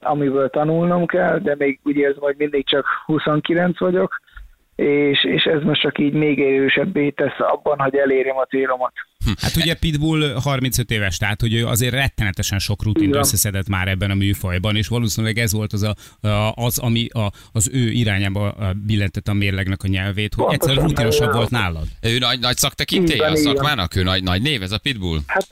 amiből 0.00 0.48
tanulnom 0.48 1.06
kell, 1.06 1.38
de 1.38 1.54
még 1.58 1.80
úgy 1.84 1.96
érzem, 1.96 2.22
hogy 2.22 2.34
mindig 2.38 2.66
csak 2.66 2.86
29 3.06 3.78
vagyok, 3.78 4.20
és, 4.76 5.24
és 5.24 5.44
ez 5.44 5.62
most 5.62 5.80
csak 5.80 5.98
így 5.98 6.12
még 6.12 6.40
erősebbé 6.40 7.10
tesz 7.10 7.38
abban, 7.38 7.78
hogy 7.78 7.96
elérjem 7.96 8.36
a 8.36 8.44
célomat. 8.44 8.92
Hát 9.40 9.56
ugye 9.56 9.74
Pitbull 9.74 10.34
35 10.42 10.90
éves, 10.90 11.16
tehát 11.16 11.40
hogy 11.40 11.54
ő 11.54 11.66
azért 11.66 11.94
rettenetesen 11.94 12.58
sok 12.58 12.82
rutint 12.82 13.14
összeszedett 13.14 13.68
már 13.68 13.88
ebben 13.88 14.10
a 14.10 14.14
műfajban, 14.14 14.76
és 14.76 14.88
valószínűleg 14.88 15.38
ez 15.38 15.52
volt 15.52 15.72
az, 15.72 15.82
a, 15.82 15.94
az 16.54 16.78
ami 16.78 17.06
a, 17.08 17.30
az 17.52 17.70
ő 17.72 17.90
irányába 17.90 18.54
billentett 18.86 19.28
a 19.28 19.32
mérlegnek 19.32 19.82
a 19.82 19.88
nyelvét, 19.88 20.34
hogy 20.34 20.54
egyszer 20.54 20.76
rutinosabb 20.76 21.32
volt 21.32 21.50
nálad. 21.50 21.84
Ő 22.02 22.18
nagy, 22.18 22.38
nagy 22.38 22.56
szaktekintélye 22.56 23.30
a 23.30 23.36
szakmának? 23.36 23.96
Ő 23.96 24.02
nagy, 24.02 24.22
nagy 24.22 24.42
név 24.42 24.62
ez 24.62 24.72
a 24.72 24.78
Pitbull? 24.78 25.18
Hát 25.26 25.48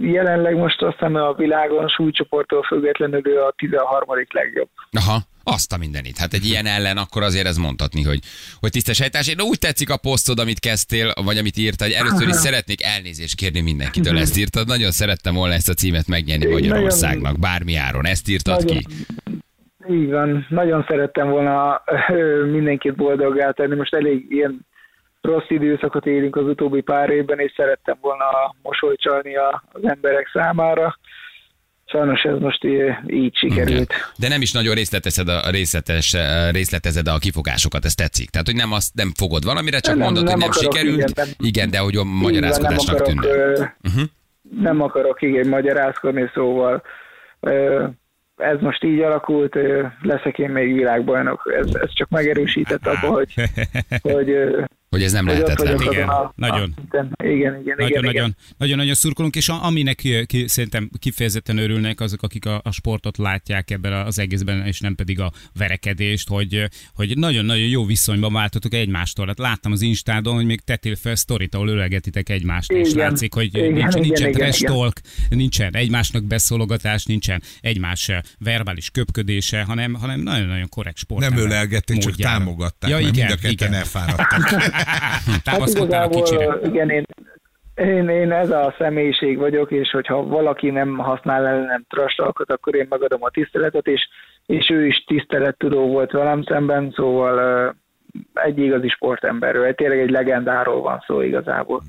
jelenleg 0.00 0.56
most 0.56 0.82
azt 0.82 0.92
hiszem 0.92 1.14
a 1.14 1.32
világon 1.32 1.88
súlycsoporttól 1.88 2.62
függetlenül 2.62 3.20
ő 3.24 3.40
a 3.40 3.54
13. 3.56 4.08
legjobb. 4.30 4.68
Aha. 4.90 5.30
Azt 5.42 5.72
a 5.72 5.76
mindenit. 5.76 6.18
Hát 6.18 6.32
egy 6.32 6.44
ilyen 6.44 6.66
ellen 6.66 6.96
akkor 6.96 7.22
azért 7.22 7.46
ez 7.46 7.56
mondhatni, 7.56 8.02
hogy, 8.02 8.18
hogy 8.60 8.70
tisztes 8.70 8.98
helytás. 8.98 9.28
Én 9.28 9.40
úgy 9.40 9.58
tetszik 9.58 9.90
a 9.90 9.96
posztod, 9.96 10.38
amit 10.38 10.58
kezdtél, 10.58 11.12
vagy 11.24 11.38
amit 11.38 11.56
írtad, 11.56 11.86
hogy 11.86 11.96
először 11.96 12.28
is 12.28 12.34
szeretnék 12.34 12.82
elnézést 12.82 13.36
kérni 13.36 13.60
mindenkitől. 13.60 14.18
Ezt 14.18 14.38
írtad. 14.38 14.66
Nagyon 14.66 14.90
szerettem 14.90 15.34
volna 15.34 15.54
ezt 15.54 15.68
a 15.68 15.74
címet 15.74 16.06
megnyerni 16.06 16.46
Magyarországnak. 16.46 17.38
Bármi 17.38 17.74
áron. 17.76 18.06
Ezt 18.06 18.28
írtad 18.28 18.64
nagyon, 18.64 18.76
ki. 18.76 18.86
Így 19.90 20.10
van. 20.10 20.46
Nagyon 20.48 20.84
szerettem 20.88 21.30
volna 21.30 21.82
mindenkit 22.52 22.94
boldoggá 22.94 23.50
tenni. 23.50 23.74
Most 23.74 23.94
elég 23.94 24.26
ilyen 24.28 24.66
rossz 25.20 25.48
időszakot 25.48 26.06
élünk 26.06 26.36
az 26.36 26.46
utóbbi 26.46 26.80
pár 26.80 27.10
évben, 27.10 27.38
és 27.38 27.52
szerettem 27.56 27.96
volna 28.00 28.24
mosolycsalni 28.62 29.36
az 29.36 29.82
emberek 29.82 30.30
számára 30.32 30.98
sajnos 31.92 32.22
ez 32.22 32.38
most 32.38 32.64
így 33.06 33.36
sikerült. 33.36 33.70
Igen. 33.70 33.86
De 34.16 34.28
nem 34.28 34.40
is 34.40 34.52
nagyon 34.52 34.74
részletezed 34.74 35.28
a, 35.28 35.50
részletes, 35.50 36.16
részletezed 36.50 37.08
a 37.08 37.18
kifogásokat, 37.18 37.84
ez 37.84 37.94
tetszik. 37.94 38.30
Tehát, 38.30 38.46
hogy 38.46 38.56
nem 38.56 38.72
azt 38.72 38.94
nem 38.94 39.12
fogod 39.16 39.44
valamire, 39.44 39.78
csak 39.78 39.96
nem, 39.96 40.04
mondod, 40.04 40.24
nem 40.24 40.32
hogy 40.32 40.40
nem 40.40 40.50
akarok, 40.50 40.72
sikerült. 40.72 41.10
Igen, 41.10 41.12
nem, 41.14 41.28
igen, 41.38 41.70
de 41.70 41.78
hogy 41.78 41.96
a 41.96 42.04
magyarázkodásnak 42.04 43.02
tűnt. 43.02 43.24
Uh-huh. 43.24 44.02
Nem 44.60 44.80
akarok 44.80 45.22
igen 45.22 45.48
magyarázkodni, 45.48 46.30
szóval 46.34 46.82
ez 48.36 48.60
most 48.60 48.84
így 48.84 49.00
alakult, 49.00 49.56
leszek 50.02 50.38
én 50.38 50.50
még 50.50 50.74
világbajnok. 50.74 51.52
Ez, 51.60 51.74
ez 51.74 51.92
csak 51.94 52.08
megerősített 52.08 52.86
abba, 52.86 53.06
hogy, 53.06 53.34
hogy 54.12 54.36
hogy 54.92 55.02
ez 55.02 55.12
nem 55.12 55.26
hogy 55.26 55.38
lehetetlen. 55.38 55.80
Igen, 55.80 56.08
a, 56.08 56.32
nagyon. 56.36 56.74
igen, 56.92 57.14
igen, 57.18 57.60
igen, 57.60 57.74
nagyon, 57.78 57.88
igen, 57.88 58.02
nagyon, 58.02 58.36
nagyon, 58.56 58.76
nagyon 58.76 58.94
szurkolunk, 58.94 59.36
és 59.36 59.48
aminek 59.48 59.96
ki, 60.26 60.44
szerintem 60.46 60.90
kifejezetten 60.98 61.58
örülnek 61.58 62.00
azok, 62.00 62.22
akik 62.22 62.46
a, 62.46 62.60
a 62.64 62.70
sportot 62.70 63.18
látják 63.18 63.70
ebben 63.70 63.92
az 63.92 64.18
egészben, 64.18 64.66
és 64.66 64.80
nem 64.80 64.94
pedig 64.94 65.20
a 65.20 65.32
verekedést, 65.58 66.28
hogy, 66.28 66.64
hogy 66.94 67.18
nagyon-nagyon 67.18 67.66
jó 67.66 67.84
viszonyban 67.84 68.32
váltotok 68.32 68.74
egymástól. 68.74 69.26
Hát 69.26 69.38
láttam 69.38 69.72
az 69.72 69.82
Instádon, 69.82 70.34
hogy 70.34 70.44
még 70.44 70.60
tettél 70.60 70.96
fel 70.96 71.14
sztorit, 71.14 71.54
ahol 71.54 71.68
ölelgetitek 71.68 72.28
egymást, 72.28 72.70
igen, 72.70 72.84
és 72.84 72.92
látszik, 72.92 73.34
hogy 73.34 73.46
igen, 73.46 73.72
nincs, 73.72 73.94
igen, 73.94 74.00
nincsen 74.00 74.28
igen, 74.28 74.40
trash 74.40 74.64
talk, 74.64 75.00
nincsen 75.28 75.76
egymásnak 75.76 76.24
beszólogatás, 76.24 77.04
nincsen 77.04 77.42
egymás 77.60 78.10
verbális 78.38 78.90
köpködése, 78.90 79.62
hanem, 79.62 79.94
hanem 79.94 80.20
nagyon-nagyon 80.20 80.68
korrekt 80.68 80.96
sport. 80.96 81.20
Nem 81.20 81.38
ölelgették, 81.38 81.98
csak 81.98 82.16
támogatták, 82.16 82.90
ja, 82.90 82.96
mert 82.96 83.08
igen, 83.08 83.26
mind 83.26 83.38
a 83.38 83.40
ketten 83.40 83.68
igen. 83.68 83.74
elfáradtak. 83.74 84.50
hát 85.44 85.68
igazából, 85.68 86.60
igen, 86.64 86.90
én, 86.90 87.04
én, 87.74 88.08
én 88.08 88.32
ez 88.32 88.50
a 88.50 88.74
személyiség 88.78 89.38
vagyok, 89.38 89.70
és 89.70 89.90
hogyha 89.90 90.22
valaki 90.22 90.70
nem 90.70 90.96
használ 90.96 91.46
ellenem 91.46 91.84
trastalkat, 91.88 92.52
akkor 92.52 92.74
én 92.74 92.86
megadom 92.88 93.22
a 93.22 93.30
tiszteletet, 93.30 93.86
és, 93.86 94.08
és 94.46 94.70
ő 94.70 94.86
is 94.86 95.04
tisztelettudó 95.06 95.86
volt 95.86 96.10
velem 96.10 96.42
szemben, 96.42 96.92
szóval 96.96 97.74
egy 98.34 98.58
igazi 98.58 98.88
sportemberről, 98.88 99.74
tényleg 99.74 99.98
egy 99.98 100.10
legendáról 100.10 100.80
van 100.80 101.04
szó 101.06 101.20
igazából. 101.20 101.82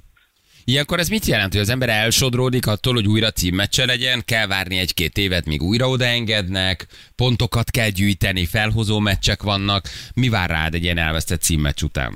Ilyenkor 0.66 1.00
ez 1.00 1.10
mit 1.10 1.26
jelent, 1.26 1.52
hogy 1.52 1.62
az 1.62 1.70
ember 1.70 1.90
elsodródik 1.90 2.68
attól, 2.68 2.94
hogy 2.94 3.08
újra 3.08 3.32
címmeccse 3.32 3.86
legyen, 3.86 4.22
kell 4.26 4.48
várni 4.48 4.78
egy-két 4.78 5.18
évet, 5.18 5.46
míg 5.46 5.62
újra 5.62 5.90
odaengednek, 5.90 6.88
pontokat 7.16 7.70
kell 7.70 7.90
gyűjteni, 7.90 8.46
felhozó 8.46 9.00
meccsek 9.00 9.42
vannak. 9.42 9.86
Mi 10.16 10.30
vár 10.30 10.50
rád 10.50 10.74
egy 10.74 10.84
ilyen 10.84 10.98
elvesztett 10.98 11.42
címmeccs 11.42 11.82
után? 11.82 12.14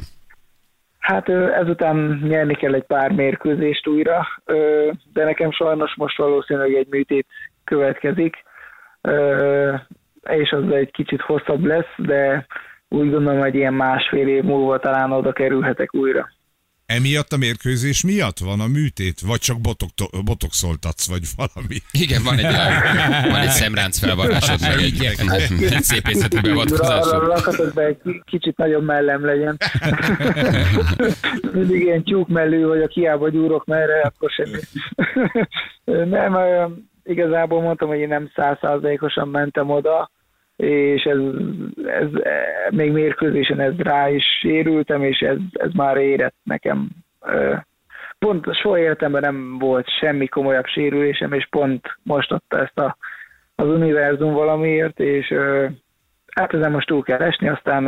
Hát 1.07 1.29
ezután 1.29 2.19
nyerni 2.23 2.55
kell 2.55 2.73
egy 2.73 2.83
pár 2.83 3.11
mérkőzést 3.11 3.87
újra, 3.87 4.27
de 5.13 5.23
nekem 5.23 5.51
sajnos 5.51 5.95
most 5.95 6.17
valószínűleg 6.17 6.73
egy 6.73 6.87
műtét 6.89 7.27
következik, 7.63 8.43
és 10.23 10.51
az 10.51 10.71
egy 10.71 10.91
kicsit 10.91 11.21
hosszabb 11.21 11.65
lesz, 11.65 11.93
de 11.97 12.45
úgy 12.89 13.11
gondolom, 13.11 13.39
hogy 13.39 13.55
ilyen 13.55 13.73
másfél 13.73 14.27
év 14.27 14.43
múlva 14.43 14.79
talán 14.79 15.11
oda 15.11 15.31
kerülhetek 15.31 15.93
újra. 15.93 16.29
Emiatt 16.87 17.31
a 17.31 17.37
mérkőzés 17.37 18.03
miatt 18.03 18.37
van 18.39 18.59
a 18.59 18.67
műtét? 18.67 19.21
Vagy 19.21 19.39
csak 19.39 19.61
botok, 19.61 19.89
botoxoltatsz, 20.25 21.09
vagy 21.09 21.21
valami? 21.35 21.77
Igen, 21.91 22.23
van 22.23 22.37
egy, 22.37 22.55
van 23.31 23.41
egy 23.41 23.49
szemránc 23.49 23.99
felvarásod, 23.99 24.61
meg 24.61 24.79
egy, 24.79 25.03
egy 25.73 25.83
szép 25.83 26.07
észletű 26.07 26.39
beavatkozásod. 26.39 27.25
Rakhatod 27.25 27.73
be 27.73 27.83
egy 27.83 27.97
kicsit 28.25 28.57
nagyobb 28.57 28.85
mellem 28.85 29.25
legyen. 29.25 29.57
Mindig 31.53 31.81
ilyen 31.81 32.03
tyúk 32.03 32.27
mellű, 32.27 32.61
hogy 32.61 32.81
a 32.81 32.87
kiába 32.87 33.29
gyúrok 33.29 33.65
merre, 33.65 34.01
akkor 34.01 34.29
semmi. 34.29 34.59
Nem, 36.09 36.37
igazából 37.03 37.61
mondtam, 37.61 37.87
hogy 37.87 37.99
én 37.99 38.07
nem 38.07 38.31
százszázalékosan 38.35 39.27
mentem 39.27 39.69
oda, 39.69 40.11
és 40.57 41.03
ez, 41.03 41.17
ez, 41.85 42.07
még 42.69 42.91
mérkőzésen 42.91 43.59
ez 43.59 43.77
rá 43.77 44.09
is 44.09 44.23
sérültem, 44.39 45.03
és 45.03 45.19
ez, 45.19 45.37
ez 45.51 45.71
már 45.73 45.97
érett 45.97 46.35
nekem. 46.43 46.89
Pont 48.19 48.55
soha 48.55 48.79
életemben 48.79 49.21
nem 49.21 49.57
volt 49.57 49.87
semmi 49.99 50.27
komolyabb 50.27 50.65
sérülésem, 50.65 51.33
és 51.33 51.47
pont 51.49 51.97
most 52.03 52.31
adta 52.31 52.61
ezt 52.61 52.79
a, 52.79 52.97
az 53.55 53.67
univerzum 53.67 54.33
valamiért, 54.33 54.99
és 54.99 55.33
hát 56.35 56.53
ezen 56.53 56.71
most 56.71 56.87
túl 56.87 57.03
kell 57.03 57.21
esni, 57.21 57.47
aztán 57.47 57.87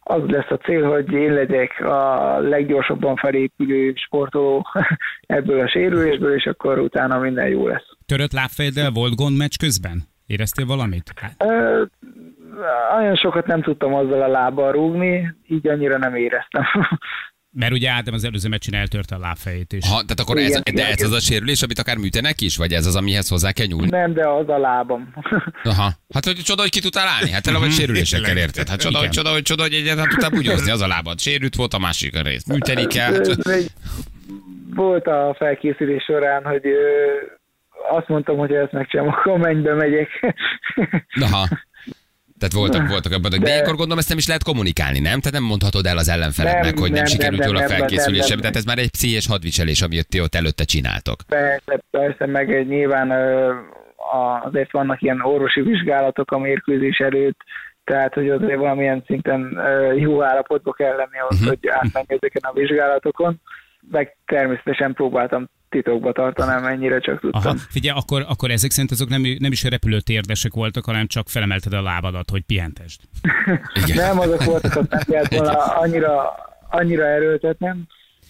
az 0.00 0.22
lesz 0.26 0.50
a 0.50 0.56
cél, 0.56 0.88
hogy 0.88 1.12
én 1.12 1.32
legyek 1.32 1.80
a 1.80 2.38
leggyorsabban 2.38 3.16
felépülő 3.16 3.92
sportoló 3.94 4.66
ebből 5.26 5.60
a 5.60 5.68
sérülésből, 5.68 6.34
és 6.34 6.46
akkor 6.46 6.78
utána 6.78 7.18
minden 7.18 7.48
jó 7.48 7.66
lesz. 7.66 7.86
Törött 8.06 8.32
lábfejeddel 8.32 8.90
volt 8.90 9.14
gond 9.14 9.36
meccs 9.36 9.56
közben? 9.58 10.09
Éreztél 10.30 10.66
valamit? 10.66 11.12
Hát. 11.16 11.34
Ö, 11.38 11.82
olyan 12.98 13.16
sokat 13.16 13.46
nem 13.46 13.62
tudtam 13.62 13.94
azzal 13.94 14.22
a 14.22 14.28
lábbal 14.28 14.72
rúgni, 14.72 15.34
így 15.46 15.68
annyira 15.68 15.98
nem 15.98 16.14
éreztem. 16.14 16.62
Mert 17.52 17.72
ugye 17.72 17.90
Ádám 17.90 18.14
az 18.14 18.24
előző 18.24 18.48
meccsen 18.48 18.74
eltörte 18.74 19.14
a 19.14 19.18
lábfejét 19.18 19.72
is. 19.72 19.88
Ha, 19.88 19.94
tehát 19.94 20.20
akkor 20.20 20.38
igen, 20.38 20.62
ez, 20.64 20.74
de 20.74 20.88
ez 20.88 21.02
az 21.02 21.12
a 21.12 21.20
sérülés, 21.20 21.62
amit 21.62 21.78
akár 21.78 21.96
műtenek 21.96 22.40
is, 22.40 22.56
vagy 22.56 22.72
ez 22.72 22.86
az, 22.86 22.96
amihez 22.96 23.28
hozzá 23.28 23.52
kell 23.52 23.66
nyúlni? 23.66 23.88
Nem, 23.88 24.12
de 24.12 24.28
az 24.28 24.48
a 24.48 24.58
lábam. 24.58 25.12
Aha. 25.72 25.90
Hát, 26.14 26.24
hogy 26.24 26.34
csoda, 26.34 26.60
hogy 26.60 26.70
ki 26.70 26.80
tudtál 26.80 27.08
állni? 27.08 27.30
Hát 27.30 27.42
tele 27.42 27.58
vagy 27.58 27.70
sérülésekkel 27.70 28.36
érted. 28.36 28.68
Hát 28.68 28.80
csoda, 28.80 28.98
hogy 28.98 29.08
csoda, 29.08 29.30
hogy 29.30 29.42
csoda, 29.42 29.62
hogy 29.62 29.74
egyáltalán 29.74 30.08
tudtál 30.08 30.30
bugyozni 30.30 30.70
az 30.70 30.80
a 30.80 30.86
lábad. 30.86 31.18
Sérült 31.18 31.54
volt 31.54 31.74
a 31.74 31.78
másik 31.78 32.22
rész. 32.22 32.46
Műteni 32.46 32.86
kell. 32.86 33.12
Hát... 33.12 33.72
Volt 34.74 35.06
a 35.06 35.34
felkészülés 35.38 36.02
során, 36.02 36.44
hogy 36.44 36.62
azt 37.90 38.08
mondtam, 38.08 38.36
hogy 38.36 38.52
ezt 38.52 38.72
megcsinálom, 38.72 39.12
akkor 39.14 39.38
mennybe 39.38 39.74
megyek. 39.74 40.08
Aha. 41.26 41.46
Tehát 42.38 42.54
voltak, 42.54 42.88
voltak 42.88 43.12
abban, 43.12 43.30
de, 43.30 43.38
de 43.38 43.50
ilyenkor 43.50 43.74
gondolom 43.74 43.98
ezt 43.98 44.08
nem 44.08 44.18
is 44.18 44.26
lehet 44.26 44.44
kommunikálni, 44.44 44.98
nem? 44.98 45.20
Tehát 45.20 45.38
nem 45.38 45.42
mondhatod 45.42 45.86
el 45.86 45.96
az 45.96 46.08
ellenfelednek, 46.08 46.74
nem, 46.74 46.82
hogy 46.82 46.90
nem, 46.90 47.02
nem 47.02 47.04
sikerült 47.04 47.44
jól 47.44 47.56
a 47.56 47.68
felkészülésem. 47.68 48.38
Tehát 48.38 48.56
ez 48.56 48.64
már 48.64 48.78
egy 48.78 48.90
pszichés 48.90 49.26
hadviselés, 49.26 49.82
amit 49.82 50.08
ti 50.08 50.20
ott 50.20 50.34
előtte 50.34 50.64
csináltok. 50.64 51.18
Persze, 51.28 51.80
persze, 51.90 52.26
meg 52.26 52.68
nyilván 52.68 53.10
azért 54.44 54.72
vannak 54.72 55.02
ilyen 55.02 55.20
orvosi 55.20 55.60
vizsgálatok 55.60 56.30
a 56.30 56.38
mérkőzés 56.38 56.98
előtt, 56.98 57.38
tehát 57.84 58.14
hogy 58.14 58.30
azért 58.30 58.58
valamilyen 58.58 59.02
szinten 59.06 59.58
jó 59.96 60.22
állapotba 60.22 60.72
kell 60.72 60.96
lenni 60.96 61.18
ahhoz, 61.18 61.40
uh-huh. 61.40 61.48
hogy 61.48 61.68
átmenni 61.68 62.18
ezeken 62.20 62.50
a 62.50 62.52
vizsgálatokon. 62.52 63.40
Meg 63.90 64.16
természetesen 64.26 64.94
próbáltam 64.94 65.48
titokba 65.68 66.12
tartanám, 66.12 66.62
mennyire 66.62 67.00
csak 67.00 67.20
tudtam. 67.20 67.40
Aha. 67.44 67.56
Figyelj, 67.68 67.98
akkor, 67.98 68.24
akkor 68.28 68.50
ezek 68.50 68.70
szerint 68.70 68.90
azok 68.90 69.08
nem, 69.08 69.22
nem 69.38 69.52
is 69.52 69.64
repülőtérdesek 69.64 70.54
voltak, 70.54 70.84
hanem 70.84 71.06
csak 71.06 71.28
felemelted 71.28 71.72
a 71.72 71.82
lábadat, 71.82 72.30
hogy 72.30 72.42
pihentesd. 72.42 73.00
nem, 73.94 74.18
azok 74.18 74.44
voltak, 74.44 74.72
hogy 74.72 74.86
nem 74.88 75.00
kellett 75.06 75.34
volna 75.34 75.52
annyira, 75.52 76.32
annyira 76.70 77.04
erőltetnem. 77.04 77.86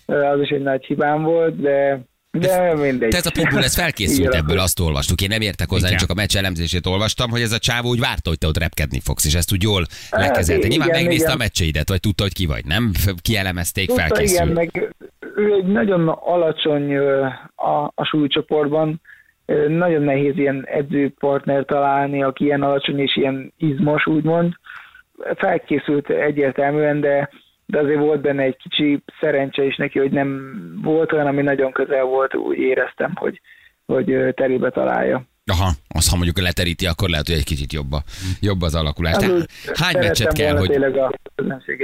Az 0.07 0.41
is 0.41 0.49
egy 0.49 0.63
nagy 0.63 0.85
hibám 0.85 1.23
volt, 1.23 1.61
de 1.61 2.01
de 2.31 2.75
mindegy. 2.75 3.11
Tehát 3.11 3.27
a 3.27 3.31
Pitbull 3.31 3.63
ez 3.63 3.75
felkészült 3.75 4.35
ebből, 4.35 4.59
azt 4.59 4.81
olvastuk. 4.81 5.21
Én 5.21 5.29
nem 5.29 5.41
értek 5.41 5.69
hozzá, 5.69 5.91
én 5.91 5.97
csak 5.97 6.11
a 6.11 6.15
meccs 6.15 6.37
elemzését 6.37 6.87
olvastam, 6.87 7.31
hogy 7.31 7.41
ez 7.41 7.53
a 7.53 7.59
csávó 7.59 7.89
úgy 7.89 8.01
várta, 8.01 8.29
hogy 8.29 8.39
te 8.39 8.47
ott 8.47 8.59
repkedni 8.59 9.01
fogsz, 9.01 9.25
és 9.25 9.35
ezt 9.35 9.53
úgy 9.53 9.63
jól 9.63 9.87
hát, 10.11 10.21
lekezelte. 10.21 10.67
Nyilván 10.67 10.89
igen, 10.89 11.01
megnézte 11.01 11.25
igen. 11.25 11.35
a 11.35 11.43
meccseidet, 11.43 11.89
vagy 11.89 12.01
tudta, 12.01 12.23
hogy 12.23 12.33
ki 12.33 12.47
vagy, 12.47 12.65
nem? 12.65 12.91
Kielemezték, 13.23 13.87
tudta, 13.87 14.01
felkészült. 14.03 14.51
Igen, 14.51 14.53
meg 14.53 14.95
ő 15.37 15.53
egy 15.53 15.67
nagyon 15.67 16.09
alacsony 16.09 16.97
a, 17.55 17.93
a 17.95 18.05
súlycsoportban, 18.05 19.01
nagyon 19.69 20.03
nehéz 20.03 20.37
ilyen 20.37 20.67
edzőpartner 20.67 21.65
találni, 21.65 22.23
aki 22.23 22.45
ilyen 22.45 22.63
alacsony 22.63 22.99
és 22.99 23.17
ilyen 23.17 23.53
izmos, 23.57 24.07
úgymond. 24.07 24.53
Felkészült 25.37 26.11
egyértelműen, 26.11 27.01
de 27.01 27.31
de 27.71 27.79
azért 27.79 27.99
volt 27.99 28.21
benne 28.21 28.43
egy 28.43 28.57
kicsi 28.57 29.03
szerencse 29.21 29.65
is 29.65 29.77
neki, 29.77 29.99
hogy 29.99 30.11
nem 30.11 30.53
volt 30.83 31.13
olyan, 31.13 31.27
ami 31.27 31.43
nagyon 31.43 31.73
közel 31.73 32.05
volt, 32.05 32.35
úgy 32.35 32.59
éreztem, 32.59 33.13
hogy, 33.15 33.41
hogy 33.87 34.35
terébe 34.35 34.71
találja. 34.71 35.25
Aha, 35.45 35.71
az 35.89 36.09
ha 36.11 36.17
mondjuk 36.17 36.41
leteríti, 36.41 36.87
akkor 36.87 37.09
lehet, 37.09 37.27
hogy 37.27 37.37
egy 37.37 37.45
kicsit 37.45 37.73
jobb, 37.73 37.93
a, 37.93 38.03
jobb 38.41 38.63
az 38.63 38.75
alakulás. 38.75 39.17
Tehát, 39.17 39.51
hány 39.75 39.99
meccset 39.99 40.33
kell, 40.33 40.57
hogy... 40.57 40.69
Tényleg 40.69 40.97
a 40.97 41.13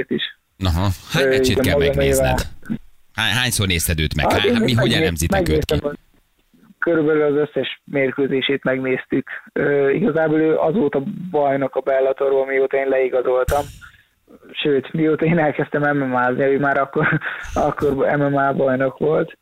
is. 0.07 0.37
Aha, 0.63 0.87
hány 1.11 1.27
meccset 1.27 1.59
kell 1.59 1.77
megnézned? 1.77 2.39
Hány, 3.13 3.33
hányszor 3.33 3.67
nézted 3.67 3.99
őt 3.99 4.15
meg? 4.15 4.31
Hát, 4.31 4.41
Hány, 4.41 4.63
mi, 4.63 4.73
hogy 4.73 4.91
elemzitek 4.91 5.49
őt 5.49 5.65
ki? 5.65 5.81
Körülbelül 6.79 7.21
az 7.23 7.49
összes 7.49 7.81
mérkőzését 7.83 8.63
megnéztük. 8.63 9.29
Uh, 9.53 9.95
igazából 9.95 10.39
ő 10.39 10.55
azóta 10.55 11.03
bajnok 11.31 11.75
a 11.75 11.79
Bellatorról, 11.79 12.45
mióta 12.45 12.77
én 12.77 12.87
leigazoltam 12.87 13.65
sőt, 14.51 14.93
mióta 14.93 15.25
én 15.25 15.39
elkezdtem 15.39 15.97
MMA-zni, 15.97 16.43
ő 16.43 16.59
már 16.59 16.77
akkor, 16.77 17.19
akkor 17.53 18.17
MMA 18.17 18.53
bajnok 18.53 18.97
volt, 18.97 19.37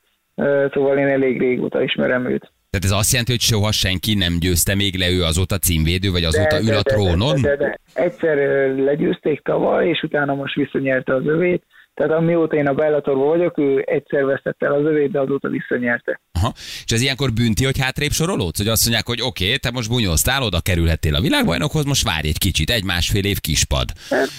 szóval 0.74 0.98
én 0.98 1.08
elég 1.08 1.40
régóta 1.40 1.82
ismerem 1.82 2.30
őt. 2.30 2.52
Tehát 2.70 2.94
ez 2.94 3.00
azt 3.00 3.12
jelenti, 3.12 3.32
hogy 3.32 3.42
soha 3.42 3.72
senki 3.72 4.14
nem 4.14 4.34
győzte 4.40 4.76
még 4.76 4.96
le 4.98 5.10
ő 5.10 5.24
azóta 5.24 5.58
címvédő, 5.58 6.12
vagy 6.12 6.24
azóta 6.24 6.58
de, 6.60 6.72
ül 6.72 6.76
a 6.78 6.82
trónon? 6.82 7.42
De, 7.42 7.50
de, 7.50 7.56
de, 7.56 7.66
de. 7.66 7.80
Egyszer 7.94 8.38
legyőzték 8.78 9.42
tavaly, 9.42 9.88
és 9.88 10.04
utána 10.04 10.34
most 10.34 10.56
visszanyerte 10.56 11.16
az 11.16 11.26
övét. 11.26 11.64
Tehát 11.94 12.12
amióta 12.12 12.56
én 12.56 12.68
a 12.68 12.74
Bellatorban 12.74 13.28
vagyok, 13.28 13.58
ő 13.58 13.84
egyszer 13.86 14.26
vesztette 14.26 14.66
el 14.66 14.74
az 14.74 14.86
övét, 14.86 15.12
de 15.12 15.20
azóta 15.20 15.50
visszanyerte. 15.50 16.20
Aha. 16.46 16.54
És 16.86 16.92
ez 16.92 17.02
ilyenkor 17.02 17.34
bünti, 17.34 17.66
hogy 17.66 17.80
hátrébb 17.80 18.12
sorolódsz? 18.12 18.58
Hogy 18.58 18.68
azt 18.68 18.84
mondják, 18.84 19.08
hogy 19.08 19.22
oké, 19.22 19.46
okay, 19.46 19.58
te 19.58 19.72
most 19.72 19.90
bunyóztál, 19.90 20.42
oda 20.44 20.60
kerülhettél 20.62 21.16
a 21.16 21.22
világbajnokhoz, 21.22 21.86
most 21.86 22.04
várj 22.04 22.28
egy 22.28 22.38
kicsit, 22.38 22.70
egy 22.70 22.84
másfél 22.84 23.26
év 23.26 23.40
kispad. 23.40 23.90
Hát, 24.10 24.30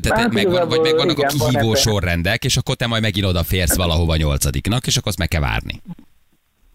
Tehát 0.00 0.20
hát 0.20 0.32
megvan, 0.32 0.68
vagy 0.68 0.80
megvannak 0.80 1.18
igen, 1.18 1.30
a 1.30 1.48
kihívó 1.48 1.74
sorrendek, 1.74 2.44
és 2.44 2.56
akkor 2.56 2.74
te 2.74 2.86
majd 2.86 3.02
megint 3.02 3.26
odaférsz 3.26 3.76
valahova 3.76 4.16
nyolcadiknak, 4.16 4.86
és 4.86 4.96
akkor 4.96 5.08
azt 5.08 5.18
meg 5.18 5.28
kell 5.28 5.40
várni. 5.40 5.80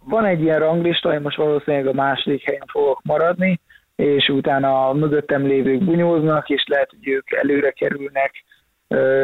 Van 0.03 0.25
egy 0.25 0.41
ilyen 0.41 0.59
ranglista, 0.59 1.13
én 1.13 1.21
most 1.21 1.37
valószínűleg 1.37 1.87
a 1.87 1.93
második 1.93 2.43
helyen 2.43 2.67
fogok 2.67 3.01
maradni, 3.03 3.59
és 3.95 4.29
utána 4.29 4.89
a 4.89 4.93
mögöttem 4.93 5.47
lévők 5.47 5.83
bunyóznak, 5.83 6.49
és 6.49 6.63
lehet, 6.67 6.89
hogy 6.89 7.07
ők 7.07 7.31
előre 7.31 7.71
kerülnek, 7.71 8.31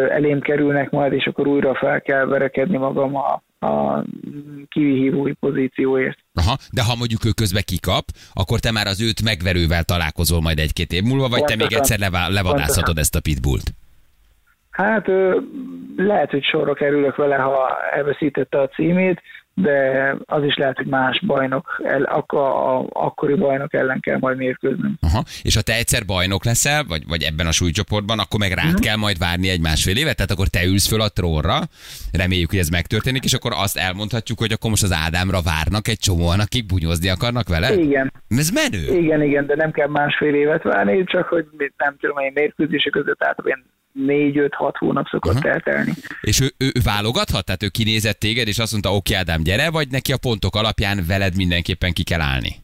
elém 0.09 0.39
kerülnek 0.39 0.89
majd, 0.89 1.13
és 1.13 1.25
akkor 1.25 1.47
újra 1.47 1.75
fel 1.75 2.01
kell 2.01 2.25
verekedni 2.25 2.77
magam 2.77 3.15
a, 3.15 3.41
a 3.65 4.03
kivihívói 4.69 5.33
pozícióért. 5.33 6.17
Aha, 6.33 6.57
de 6.71 6.83
ha 6.83 6.95
mondjuk 6.95 7.25
ő 7.25 7.29
közbe 7.35 7.61
kikap, 7.61 8.05
akkor 8.33 8.59
te 8.59 8.71
már 8.71 8.87
az 8.87 9.01
őt 9.01 9.23
megverővel 9.23 9.83
találkozol 9.83 10.41
majd 10.41 10.59
egy-két 10.59 10.91
év 10.91 11.03
múlva, 11.03 11.27
vagy 11.29 11.43
te 11.43 11.55
még 11.55 11.67
Pontosan. 11.67 11.81
egyszer 11.81 11.99
levá- 11.99 12.29
levadászhatod 12.29 12.95
Pontosan. 12.95 12.97
ezt 12.97 13.15
a 13.15 13.21
pitbullt. 13.21 13.67
Hát 14.69 15.07
lehet, 15.97 16.29
hogy 16.29 16.43
sorra 16.43 16.73
kerülök 16.73 17.15
vele, 17.15 17.35
ha 17.35 17.69
elveszítette 17.91 18.59
a 18.61 18.67
címét, 18.67 19.21
de 19.55 20.15
az 20.25 20.43
is 20.43 20.55
lehet, 20.55 20.77
hogy 20.77 20.85
más 20.85 21.21
bajnok, 21.25 21.81
el, 21.83 22.03
ak- 22.03 22.31
a, 22.31 22.77
a, 22.79 22.85
akkori 22.93 23.33
bajnok 23.33 23.73
ellen 23.73 23.99
kell 23.99 24.17
majd 24.19 24.37
mérkőznöm. 24.37 24.97
Aha. 25.01 25.23
És 25.41 25.55
ha 25.55 25.61
te 25.61 25.73
egyszer 25.75 26.05
bajnok 26.05 26.45
leszel, 26.45 26.83
vagy, 26.87 27.03
vagy 27.07 27.21
ebben 27.23 27.47
a 27.47 27.51
súlycsoportban, 27.51 28.19
akkor 28.19 28.39
meg 28.39 28.51
rád 28.51 28.79
kell 28.79 28.95
majd 28.95 29.17
várni 29.17 29.49
egy 29.49 29.61
másfél 29.61 29.97
évet, 29.97 30.15
tehát 30.15 30.31
akkor 30.31 30.47
te 30.47 30.65
ülsz 30.65 30.87
föl 30.87 31.01
a 31.01 31.09
trónra, 31.09 31.59
reméljük, 32.11 32.49
hogy 32.49 32.59
ez 32.59 32.69
megtörténik, 32.69 33.23
és 33.23 33.33
akkor 33.33 33.51
azt 33.55 33.77
elmondhatjuk, 33.77 34.39
hogy 34.39 34.51
akkor 34.51 34.69
most 34.69 34.83
az 34.83 34.93
Ádámra 34.93 35.41
várnak 35.41 35.87
egy 35.87 35.99
csomóan, 35.99 36.39
akik 36.39 36.65
bunyozni 36.65 37.09
akarnak 37.09 37.47
vele? 37.49 37.73
Igen, 37.73 38.11
Ez 38.27 38.49
menő. 38.49 38.97
igen, 39.01 39.21
igen, 39.21 39.45
de 39.45 39.55
nem 39.55 39.71
kell 39.71 39.87
másfél 39.87 40.33
évet 40.35 40.63
várni, 40.63 41.03
csak 41.03 41.27
hogy 41.27 41.45
nem 41.77 41.95
tudom, 41.99 42.17
én 42.17 42.31
mérkőzések 42.33 42.91
között 42.91 43.23
általában 43.23 43.65
négy-öt-hat 43.93 44.77
hónap 44.77 45.07
szokott 45.07 45.35
Aha. 45.35 45.49
eltelni. 45.49 45.91
És 46.21 46.41
ő, 46.41 46.45
ő, 46.57 46.65
ő 46.65 46.79
válogathat? 46.83 47.45
Tehát 47.45 47.63
ő 47.63 47.67
kinézett 47.67 48.19
téged, 48.19 48.47
és 48.47 48.57
azt 48.59 48.71
mondta, 48.71 48.95
oké 48.95 49.13
Ádám, 49.13 49.43
gyere, 49.43 49.69
vagy 49.71 49.87
neki 49.91 50.11
a 50.11 50.17
pontok 50.21 50.55
alapján 50.55 50.99
veled 51.07 51.35
mindenképpen 51.35 51.93
ki 51.93 52.03
kell 52.03 52.21
állni? 52.21 52.61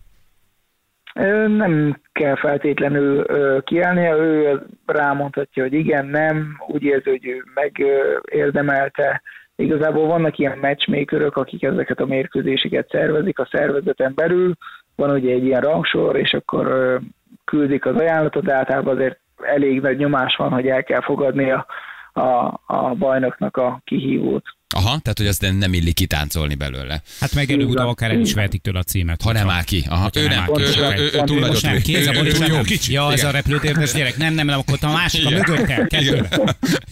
Nem 1.48 2.02
kell 2.12 2.36
feltétlenül 2.36 3.26
kiállnia, 3.64 4.16
ő 4.16 4.62
rámondhatja, 4.86 5.64
hogy 5.64 5.74
igen, 5.74 6.06
nem, 6.06 6.58
úgy 6.68 6.84
érzi, 6.84 7.10
hogy 7.10 7.28
ő 7.28 7.44
megérdemelte. 7.54 9.22
Igazából 9.56 10.08
vannak 10.08 10.38
ilyen 10.38 10.58
matchmakerök, 10.58 11.36
akik 11.36 11.64
ezeket 11.64 12.00
a 12.00 12.06
mérkőzéseket 12.06 12.90
szervezik 12.92 13.40
a 13.40 13.50
szervezeten 13.52 14.12
belül, 14.16 14.54
van 14.96 15.10
ugye 15.10 15.34
egy 15.34 15.44
ilyen 15.44 15.62
rangsor, 15.62 16.16
és 16.18 16.34
akkor 16.34 17.00
küldik 17.46 17.86
az 17.86 17.96
ajánlatot, 17.96 18.44
de 18.44 18.54
általában 18.54 18.96
azért 18.96 19.20
elég 19.56 19.80
nagy 19.82 19.98
nyomás 19.98 20.36
van, 20.36 20.50
hogy 20.52 20.68
el 20.68 20.84
kell 20.84 21.02
fogadni 21.02 21.52
a, 21.52 21.66
a, 22.14 22.62
a 22.68 22.96
bajnoknak 22.96 23.58
a 23.58 23.82
kihívót. 23.86 24.44
Aha, 24.76 25.00
tehát 25.00 25.18
hogy 25.18 25.28
azt 25.28 25.42
nem- 25.42 25.56
nem 25.56 25.74
illik 25.74 25.94
kitáncolni 25.94 26.56
belőle. 26.56 27.02
Hát 27.20 27.36
meg 27.36 27.52
előbb-utóbb 27.52 27.88
akár 27.88 28.12
el 28.12 28.20
is 28.20 28.34
vehetik 28.34 28.62
tőle 28.62 28.80
a 28.80 28.84
címet. 28.84 29.22
Ha 29.22 29.32
nem 29.32 29.50
áll 29.50 29.64
ki. 29.64 29.84
Aha, 29.90 30.10
ő 30.16 30.28
nem 30.28 30.44
ő, 30.48 30.54
ki. 30.54 30.80
ő, 30.80 30.94
ő, 30.98 31.10
ő, 31.14 31.22
túl 31.24 31.40
Most 31.40 31.64
nem, 31.64 31.78
kéz 31.82 32.08
a 32.08 32.12
Ő- 32.12 32.14
ő 32.14 32.18
boris, 32.18 32.34
túl 32.34 32.48
nem. 32.48 32.56
jó 32.56 32.62
kicsi. 32.62 32.94
Ja, 32.94 33.06
az 33.06 33.14
Igen. 33.14 33.26
a 33.26 33.32
repülőtérdes 33.32 33.94
gyerek. 33.94 34.18
Nem, 34.18 34.34
nem, 34.34 34.46
nem, 34.46 34.60
akkor 34.60 34.78
a 34.82 34.92
másik 34.92 35.26
a 35.26 35.30
mögötte. 35.30 35.86
Kettő. 35.88 36.28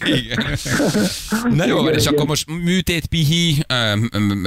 Igen. 0.04 0.46
Na 1.54 1.66
jó, 1.66 1.82
van, 1.82 1.94
és 1.94 2.06
akkor 2.06 2.26
most 2.26 2.50
műtét, 2.64 3.06
pihi, 3.06 3.54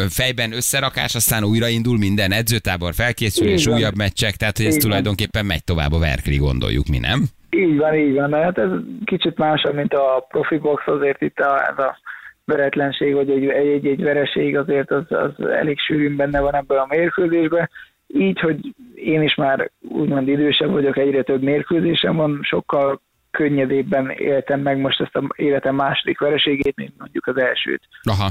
fejben 0.10 0.54
összerakás, 0.54 1.16
aztán 1.16 1.44
újraindul 1.44 1.98
minden 1.98 2.32
edzőtábor, 2.32 2.94
felkészülés, 2.94 3.68
újabb 3.68 3.96
meccsek, 3.96 4.36
tehát 4.36 4.58
hogy 4.58 4.66
ez 4.66 4.76
tulajdonképpen 4.76 5.46
megy 5.46 5.64
tovább 5.64 5.92
a 5.92 6.00
verkli, 6.00 6.38
gondoljuk 6.38 6.88
mi, 6.88 6.98
nem? 6.98 7.28
Így 7.56 7.78
van, 7.78 7.96
így 7.96 8.14
van. 8.14 8.34
Hát 8.34 8.58
ez 8.58 8.70
kicsit 9.06 9.38
másabb, 9.38 9.74
mint 9.74 9.94
a 9.94 10.26
profi 10.30 10.58
box, 10.58 10.88
azért 10.88 11.22
itt 11.22 11.40
a, 11.40 11.70
ez 11.70 11.78
a 11.78 11.98
veretlenség, 12.46 13.14
vagy 13.14 13.30
egy, 13.30 13.48
egy, 13.48 13.88
egy 13.88 14.02
vereség 14.02 14.58
azért 14.58 14.92
az, 14.92 15.04
az 15.10 15.46
elég 15.46 15.80
sűrűn 15.80 16.16
benne 16.16 16.40
van 16.40 16.56
ebben 16.56 16.78
a 16.78 16.86
mérkőzésben. 16.90 17.70
Így, 18.08 18.40
hogy 18.40 18.74
én 18.96 19.22
is 19.22 19.36
már 19.36 19.72
úgymond 19.82 20.28
idősebb 20.28 20.72
vagyok, 20.72 20.98
egyre 20.98 21.24
több 21.24 21.42
mérkőzésem 21.42 22.16
van, 22.16 22.40
sokkal 22.42 23.02
könnyedébben 23.32 24.10
éltem 24.10 24.60
meg 24.60 24.78
most 24.78 25.02
ezt 25.02 25.16
a 25.16 25.24
életem 25.36 25.76
második 25.76 26.20
vereségét, 26.20 26.76
mint 26.76 26.94
mondjuk 26.98 27.28
az 27.28 27.38
elsőt. 27.38 27.82
Aha. 28.04 28.30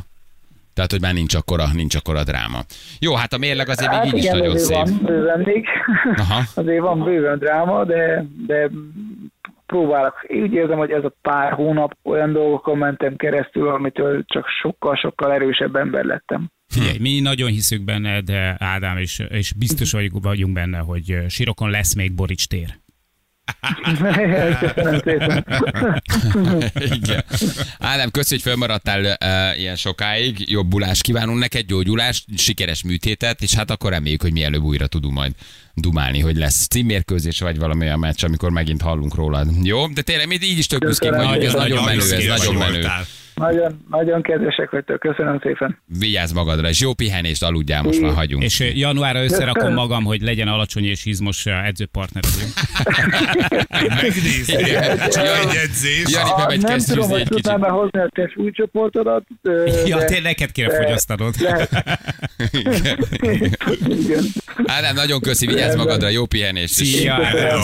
Tehát, 0.75 0.91
hogy 0.91 1.01
már 1.01 1.13
nincs 1.13 1.35
akkora, 1.35 1.65
nincs 1.73 1.95
akkora 1.95 2.25
dráma. 2.25 2.61
Jó, 3.01 3.15
hát 3.15 3.33
a 3.33 3.39
mérleg 3.39 3.69
azért 3.69 3.91
még 3.91 4.13
így 4.13 4.19
is 4.19 4.25
igen, 4.25 4.37
nagyon 4.37 4.55
azért 4.55 4.87
szép. 4.87 5.01
van 5.01 5.05
bőven 5.05 5.41
még. 5.41 5.67
Aha. 6.17 6.43
azért 6.63 6.81
van 6.81 7.05
bőven 7.05 7.39
dráma, 7.39 7.85
de, 7.85 8.25
de 8.47 8.71
próbálok. 9.71 10.15
Én 10.27 10.43
úgy 10.43 10.53
érzem, 10.53 10.79
hogy 10.79 10.91
ez 10.91 11.05
a 11.05 11.15
pár 11.23 11.53
hónap 11.53 11.97
olyan 12.03 12.33
dolgokon 12.33 12.79
mentem 12.79 13.17
keresztül, 13.17 13.69
amitől 13.69 14.25
csak 14.27 14.47
sokkal-sokkal 14.63 15.33
erősebb 15.33 15.77
ember 15.77 16.05
lettem. 16.05 16.51
Figyelj, 16.67 16.99
mi 16.99 17.21
nagyon 17.21 17.51
hiszünk 17.51 17.85
benne, 17.85 18.21
de 18.21 18.57
Ádám, 18.59 18.97
és, 18.97 19.23
és 19.29 19.53
biztos 19.53 19.93
vagyunk 20.23 20.53
benne, 20.53 20.79
hogy 20.79 21.19
Sirokon 21.29 21.71
lesz 21.71 21.95
még 21.95 22.15
Borics 22.15 22.47
tér. 22.47 22.69
Köszönöm 24.65 25.01
szépen. 25.05 25.45
Igen. 26.75 27.25
Ádám, 27.79 28.11
köszi, 28.11 28.31
hogy 28.35 28.43
fölmaradtál 28.43 29.01
uh, 29.01 29.59
ilyen 29.61 29.77
sokáig. 29.77 30.51
Jobbulást 30.51 31.03
kívánunk 31.03 31.39
neked, 31.39 31.67
gyógyulást, 31.67 32.25
sikeres 32.37 32.83
műtétet, 32.83 33.43
és 33.43 33.55
hát 33.55 33.71
akkor 33.71 33.91
reméljük, 33.91 34.23
hogy 34.23 34.33
mielőbb 34.33 34.63
újra 34.63 34.87
tudunk 34.87 35.15
majd 35.15 35.33
dumálni, 35.75 36.21
hogy 36.21 36.37
lesz 36.37 36.67
címmérkőzés, 36.67 37.41
vagy 37.41 37.59
valami 37.59 37.85
olyan 37.85 37.99
meccs, 37.99 38.25
amikor 38.25 38.51
megint 38.51 38.83
hallunk 38.83 39.15
rólad. 39.15 39.49
Jó? 39.63 39.87
De 39.87 40.03
tényleg 40.03 40.27
mi 40.27 40.39
így 40.43 40.59
is 40.59 40.67
tök 40.67 40.79
büszkék 40.81 41.09
Köszönöm. 41.11 41.31
vagyunk, 41.31 41.47
ez 41.47 41.53
Nagyon, 41.61 41.85
menő, 41.85 42.01
ez 42.01 42.39
nagyon 42.39 42.55
menő. 42.55 42.73
voltál. 42.73 43.07
Nagyon, 43.41 43.87
nagyon 43.91 44.23
kedvesek 44.23 44.71
vagytok, 44.71 44.99
köszönöm 44.99 45.39
szépen. 45.43 45.79
Vigyázz 45.99 46.33
magadra, 46.33 46.69
és 46.69 46.81
jó 46.81 46.95
pihenést, 46.95 47.43
aludjál, 47.43 47.83
most 47.83 48.01
már 48.01 48.15
hagyunk. 48.15 48.43
És 48.43 48.61
eh, 48.61 48.77
januárra 48.77 49.23
összerakom 49.23 49.73
magam, 49.73 50.05
hogy 50.05 50.21
legyen 50.21 50.49
alacsony 50.49 50.85
és 50.85 51.05
izmos 51.05 51.47
eh, 51.47 51.67
edzőpartner. 51.67 52.23
Megnézni. 54.03 54.55
Egy 54.55 55.57
edzés. 55.65 56.05
Jani, 56.13 56.31
bemegy 56.37 56.63
nem 56.63 56.79
tudom, 56.79 57.09
hogy 57.09 57.23
tudnám 57.23 57.61
hozni 57.61 58.01
a 58.01 58.09
te 58.15 58.29
súlycsoportodat. 58.35 59.27
Ja, 59.87 60.05
tényleg 60.05 60.39
neked 60.41 60.53
kéne 60.53 60.85
fogyasztanod. 60.85 61.35
Igen. 62.53 64.23
Ádám, 64.77 64.95
nagyon 64.95 65.21
köszi, 65.21 65.47
vigyázz 65.47 65.77
magadra, 65.77 66.09
jó 66.09 66.27
pihenést. 66.27 66.81
és 66.81 66.87
Szia, 66.87 67.15
Ádám. 67.15 67.61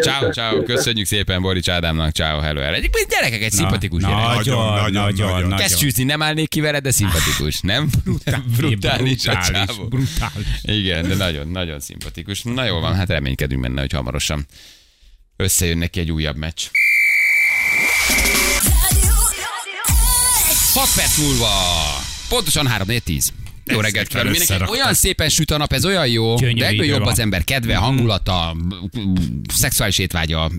Ciao, 0.00 0.30
ciao, 0.30 0.62
köszönjük 0.62 1.06
szépen 1.06 1.42
Borics 1.42 1.68
Ádámnak, 1.68 2.10
ciao, 2.10 2.40
hello, 2.40 2.60
hello. 2.60 2.74
Egyébként 2.74 3.08
gyerekek, 3.08 3.42
egy 3.42 3.50
szimpatikus 3.50 4.02
gyerek. 4.02 4.34
Nagyon, 4.34 4.65
Nagyon, 4.70 4.92
nagyon, 4.92 5.28
nagyon, 5.28 5.48
nagyon. 5.48 5.56
Kesztyűzni 5.56 6.04
nem 6.04 6.22
állnék 6.22 6.48
ki 6.48 6.60
veled, 6.60 6.82
de 6.82 6.90
szimpatikus, 6.90 7.60
nem? 7.60 7.90
Brutális 8.56 9.26
a 9.26 9.32
brutális, 9.32 9.66
csávó. 9.66 9.88
brutális. 9.88 10.46
Igen, 10.62 11.08
de 11.08 11.14
nagyon, 11.14 11.48
nagyon 11.48 11.80
szimpatikus. 11.80 12.42
Na 12.42 12.64
jó 12.64 12.80
van, 12.80 12.94
hát 12.94 13.08
reménykedünk 13.08 13.60
benne, 13.62 13.80
hogy 13.80 13.92
hamarosan 13.92 14.46
összejön 15.36 15.78
neki 15.78 16.00
egy 16.00 16.10
újabb 16.10 16.36
meccs. 16.36 16.62
6 20.74 20.94
perc 20.94 21.18
múlva, 21.18 21.48
pontosan 22.28 22.66
3 22.66 22.86
4 22.86 23.02
10. 23.02 23.32
Jó 23.72 23.80
reggelt 23.80 24.06
kívánok 24.06 24.30
mindenkinek. 24.30 24.70
Olyan 24.70 24.94
szépen 24.94 25.28
süt 25.28 25.50
a 25.50 25.56
nap, 25.56 25.72
ez 25.72 25.84
olyan 25.84 26.08
jó, 26.08 26.36
Gyönyörű 26.36 26.58
de 26.58 26.66
egyből 26.66 26.84
idő 26.84 26.92
jobb 26.92 27.02
van. 27.02 27.12
az 27.12 27.18
ember 27.18 27.44
kedve, 27.44 27.74
hangulata, 27.76 28.56
szexuális 29.54 29.98
étvágya. 29.98 30.50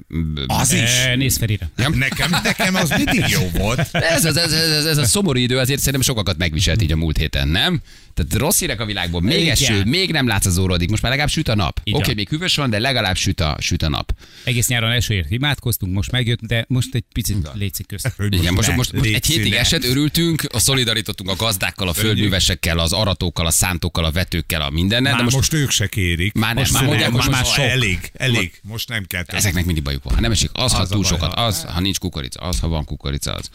Az 0.48 0.74
is. 0.74 0.80
Eh, 0.82 1.16
Nézd 1.16 1.38
Ferire. 1.40 1.70
Nekem, 1.76 2.30
nekem 2.44 2.76
az 2.76 2.90
mindig 2.90 3.24
jó 3.28 3.50
volt. 3.54 3.80
Ez, 3.92 4.26
ez, 4.26 4.36
ez, 4.36 4.52
ez, 4.52 4.86
ez 4.86 4.98
a 4.98 5.06
szomorú 5.06 5.40
idő 5.40 5.58
azért 5.58 5.80
szerintem 5.80 6.02
sokakat 6.02 6.38
megviselt 6.38 6.82
így 6.82 6.92
a 6.92 6.96
múlt 6.96 7.18
héten, 7.18 7.48
nem? 7.48 7.82
Tehát 8.14 8.34
rossz 8.34 8.60
hírek 8.60 8.80
a 8.80 8.86
világból, 8.86 9.22
még 9.22 9.40
Igen. 9.40 9.52
eső, 9.52 9.84
még 9.86 10.12
nem 10.12 10.28
látsz 10.28 10.46
az 10.46 10.58
órodik, 10.58 10.90
most 10.90 11.02
már 11.02 11.12
legalább 11.12 11.34
süt 11.34 11.48
a 11.48 11.56
nap. 11.56 11.80
Oké, 11.80 11.92
okay, 11.92 12.14
még 12.14 12.30
hűvös 12.30 12.56
van, 12.56 12.70
de 12.70 12.80
legalább 12.80 13.16
süt 13.16 13.40
a, 13.40 13.58
süt 13.60 13.84
a 13.84 13.90
nap. 13.90 14.14
Egész 14.44 14.68
nyáron 14.68 14.92
esőért 14.92 15.32
imádkoztunk, 15.32 15.94
most 15.94 16.12
megjött, 16.12 16.40
de 16.42 16.66
most 16.68 16.96
egy 16.96 17.04
picit 17.14 17.50
létszik 17.54 17.88
közt. 17.88 18.14
Igen, 18.30 18.54
most, 18.54 18.76
most, 18.76 18.94
most 18.94 19.06
egy 19.14 19.26
hétig 19.26 19.44
színe. 19.44 19.60
eset, 19.60 19.84
örültünk, 19.84 20.44
a 20.54 20.60
szolidarítottunk 20.60 21.30
a 21.30 21.36
gazdákkal, 21.36 21.88
a 21.88 21.94
földművesekkel, 21.94 22.80
az 22.80 22.94
aratókkal, 23.00 23.46
a 23.46 23.52
szántókkal, 23.52 24.06
a 24.06 24.12
vetőkkel, 24.12 24.62
a 24.62 24.70
mindennel, 24.70 25.12
Már 25.12 25.18
de 25.18 25.24
most, 25.24 25.36
most, 25.36 25.54
ők 25.54 25.70
se 25.70 25.88
kérik. 25.88 26.34
Már 26.34 26.54
nem, 26.54 26.58
most 26.58 26.74
már 26.74 26.84
mondják, 26.84 27.12
most, 27.12 27.28
most 27.28 27.38
már 27.38 27.46
sok. 27.46 27.66
elég, 27.66 28.12
elég. 28.14 28.60
Most 28.64 28.90
nem 28.90 29.04
kell 29.06 29.24
több. 29.24 29.36
ezeknek 29.38 29.66
mindig 29.66 29.84
bajuk 29.84 30.04
van. 30.04 30.14
Ha 30.14 30.22
nem 30.22 30.32
esik, 30.32 30.50
az, 30.54 30.72
ha 30.74 30.80
Az 30.80 30.92
a 30.92 30.94
túl 30.94 31.02
baj, 31.02 31.12
sokat, 31.12 31.34
ha- 31.34 31.46
az, 31.46 31.64
ha 31.64 31.80
nincs 31.80 32.00
kukorica, 32.00 32.40
az, 32.40 32.60
ha 32.60 32.68
van 32.68 32.86
kukorica, 32.86 33.34
az. 33.34 33.50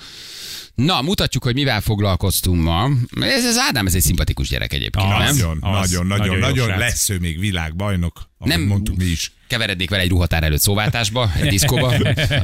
Na, 0.74 1.02
mutatjuk, 1.02 1.44
hogy 1.44 1.54
mivel 1.54 1.80
foglalkoztunk 1.80 2.62
ma. 2.62 2.88
Ez 3.20 3.44
az 3.44 3.56
Ádám, 3.58 3.86
ez 3.86 3.94
egy 3.94 4.02
szimpatikus 4.02 4.48
gyerek 4.48 4.72
egyébként, 4.72 5.04
Az, 5.12 5.18
nem? 5.18 5.34
nagyon, 5.34 5.58
Az, 5.60 5.90
nagyon, 5.90 6.06
nagyon, 6.06 6.38
nagyon 6.38 6.54
nagyon 6.66 6.78
lesz 6.78 7.08
ő 7.08 7.18
még 7.18 7.38
világbajnok, 7.38 8.30
ahogy 8.38 8.52
Nem- 8.52 8.62
mondtuk 8.66 8.96
mi 8.96 9.04
is. 9.04 9.32
Keverednék 9.52 9.90
vele 9.90 10.02
egy 10.02 10.08
ruhatár 10.08 10.42
előtt 10.42 10.60
szóváltásba, 10.60 11.32
egy 11.40 11.48
diszkóba, 11.48 11.94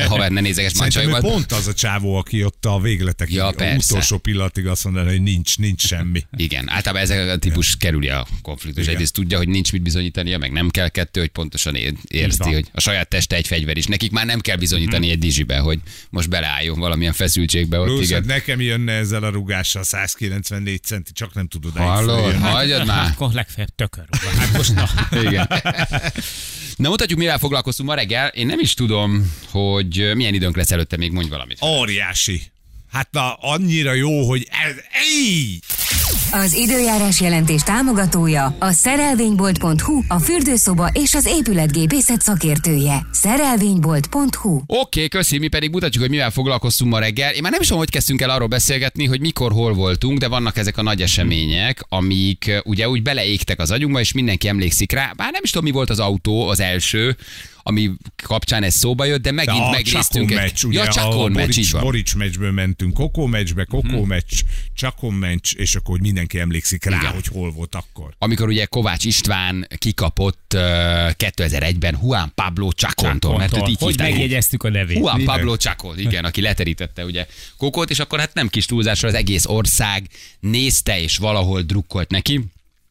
haver 0.08 0.30
ne 0.30 0.40
nézeges 0.40 0.74
mancsajokat. 0.78 1.20
pont 1.20 1.52
az 1.52 1.66
a 1.66 1.74
csávó, 1.74 2.14
aki 2.16 2.44
ott 2.44 2.64
a 2.66 2.80
végletekig, 2.80 3.34
Ja, 3.34 3.46
a 3.46 3.50
persze. 3.52 3.92
utolsó 3.92 4.18
pillanatig 4.18 4.66
azt 4.66 4.84
mondaná, 4.84 5.08
hogy 5.10 5.22
nincs, 5.22 5.58
nincs 5.58 5.86
semmi. 5.86 6.22
Igen, 6.36 6.68
általában 6.70 7.10
ez 7.10 7.28
a 7.28 7.38
típus 7.38 7.76
kerüli 7.76 8.08
a 8.08 8.26
konfliktus. 8.42 8.82
Igen. 8.82 8.94
Egyrészt 8.94 9.12
tudja, 9.12 9.36
hogy 9.38 9.48
nincs 9.48 9.72
mit 9.72 9.82
bizonyítania, 9.82 10.38
meg 10.38 10.52
nem 10.52 10.68
kell 10.68 10.88
kettő, 10.88 11.20
hogy 11.20 11.28
pontosan 11.28 11.74
érzi, 12.08 12.52
hogy 12.52 12.66
a 12.72 12.80
saját 12.80 13.08
teste 13.08 13.36
egy 13.36 13.46
fegyver 13.46 13.76
is. 13.76 13.86
Nekik 13.86 14.10
már 14.10 14.26
nem 14.26 14.40
kell 14.40 14.56
bizonyítani 14.56 15.10
egy 15.10 15.18
dizsibe, 15.18 15.58
hogy 15.58 15.78
most 16.10 16.28
beleálljon 16.28 16.78
valamilyen 16.78 17.12
feszültségbe 17.12 17.78
ott. 17.78 17.86
Plusz, 17.86 17.98
hát 18.00 18.08
Igen. 18.08 18.36
nekem 18.36 18.60
jönne 18.60 18.92
ezzel 18.92 19.22
a 19.22 19.28
rugással 19.28 19.82
194 19.82 20.82
centi, 20.82 21.12
csak 21.12 21.34
nem 21.34 21.46
tudod 21.48 21.76
Hallod? 21.76 22.34
Hagyjad 22.34 22.86
már. 22.86 23.10
Akkor 23.10 23.32
legfeljebb 23.32 23.74
tökör. 23.74 24.04
Hát 24.38 24.52
most 24.52 24.74
na. 24.74 24.88
Igen. 25.22 25.48
Na 26.78 26.88
mutatjuk, 26.88 27.18
mivel 27.18 27.38
foglalkoztunk 27.38 27.88
ma 27.88 27.94
reggel. 27.94 28.28
Én 28.28 28.46
nem 28.46 28.58
is 28.58 28.74
tudom, 28.74 29.32
hogy 29.50 30.10
milyen 30.14 30.34
időnk 30.34 30.56
lesz 30.56 30.70
előtte, 30.70 30.96
még 30.96 31.12
mondj 31.12 31.28
valamit. 31.28 31.62
Óriási. 31.64 32.42
Hát 32.90 33.08
na, 33.10 33.32
annyira 33.32 33.92
jó, 33.92 34.28
hogy 34.28 34.48
ez... 34.66 34.74
Ej! 34.90 35.60
Az 36.32 36.54
időjárás 36.54 37.20
jelentés 37.20 37.62
támogatója 37.62 38.56
a 38.58 38.70
szerelvénybolt.hu, 38.72 40.02
a 40.08 40.18
fürdőszoba 40.18 40.90
és 40.92 41.14
az 41.14 41.26
épületgépészet 41.26 42.20
szakértője. 42.20 43.06
Szerelvénybolt.hu 43.12 44.54
Oké, 44.56 44.64
okay, 44.66 45.08
köszi, 45.08 45.38
mi 45.38 45.48
pedig 45.48 45.70
mutatjuk, 45.70 46.02
hogy 46.02 46.12
mivel 46.12 46.30
foglalkoztunk 46.30 46.90
ma 46.90 46.98
reggel. 46.98 47.32
Én 47.32 47.42
már 47.42 47.50
nem 47.50 47.60
is 47.60 47.66
tudom, 47.66 47.82
hogy 47.82 47.90
kezdtünk 47.90 48.20
el 48.20 48.30
arról 48.30 48.48
beszélgetni, 48.48 49.06
hogy 49.06 49.20
mikor, 49.20 49.52
hol 49.52 49.74
voltunk, 49.74 50.18
de 50.18 50.28
vannak 50.28 50.56
ezek 50.56 50.76
a 50.78 50.82
nagy 50.82 51.02
események, 51.02 51.84
amik 51.88 52.44
uh, 52.48 52.56
ugye 52.64 52.88
úgy 52.88 53.02
beleégtek 53.02 53.60
az 53.60 53.70
agyunkba, 53.70 54.00
és 54.00 54.12
mindenki 54.12 54.48
emlékszik 54.48 54.92
rá. 54.92 55.12
Bár 55.16 55.32
nem 55.32 55.42
is 55.44 55.50
tudom, 55.50 55.66
mi 55.66 55.72
volt 55.72 55.90
az 55.90 55.98
autó, 55.98 56.48
az 56.48 56.60
első, 56.60 57.16
ami 57.68 57.90
kapcsán 58.22 58.62
ez 58.62 58.74
szóba 58.74 59.04
jött, 59.04 59.22
de 59.22 59.30
De 59.30 59.34
megint 59.34 59.64
a 59.64 59.70
megnéztünk. 59.70 60.28
Csakon 60.28 60.44
egy- 60.44 60.50
meccs, 60.50 60.64
ugye 60.64 60.78
ja, 60.78 60.88
a 60.88 60.92
Csakon 60.92 61.32
meccs, 61.32 61.54
Borics. 61.54 61.76
Borics 61.76 62.16
meccsből 62.16 62.52
mentünk 62.52 62.94
Kokó 62.94 63.26
meccsbe, 63.26 63.64
Kokó 63.64 64.04
meccs, 64.04 64.40
Csakon 64.74 65.14
meccs, 65.14 65.54
és 65.56 65.74
akkor 65.74 65.90
hogy 65.90 66.06
mindenki 66.18 66.38
emlékszik 66.38 66.84
rá, 66.84 66.98
Igen. 66.98 67.12
hogy 67.12 67.26
hol 67.26 67.50
volt 67.50 67.74
akkor. 67.74 68.14
amikor 68.18 68.48
ugye 68.48 68.64
Kovács 68.64 69.04
István 69.04 69.68
kikapott 69.76 70.52
uh, 70.54 70.60
2001-ben 71.16 71.98
Juan 72.02 72.32
Pablo 72.34 72.70
Chacontól, 72.70 73.38
mert 73.38 73.56
őt 73.56 73.68
így 73.68 73.78
Hogy 73.78 73.88
hívták. 73.88 74.10
megjegyeztük 74.10 74.62
a 74.62 74.68
nevét. 74.68 74.96
Juan. 74.96 75.24
Pablo 75.24 75.56
Chacon, 75.56 75.98
igen, 75.98 76.24
aki 76.24 76.40
leterítette 76.40 77.04
ugye 77.04 77.26
Kokót, 77.56 77.90
és 77.90 77.98
akkor 77.98 78.18
hát 78.18 78.34
nem 78.34 78.48
kis 78.48 78.66
túlzásra 78.66 79.08
az 79.08 79.14
egész 79.14 79.46
ország 79.46 80.08
nézte 80.40 81.00
és 81.00 81.16
valahol 81.16 81.62
drukkolt 81.62 82.10
neki. 82.10 82.44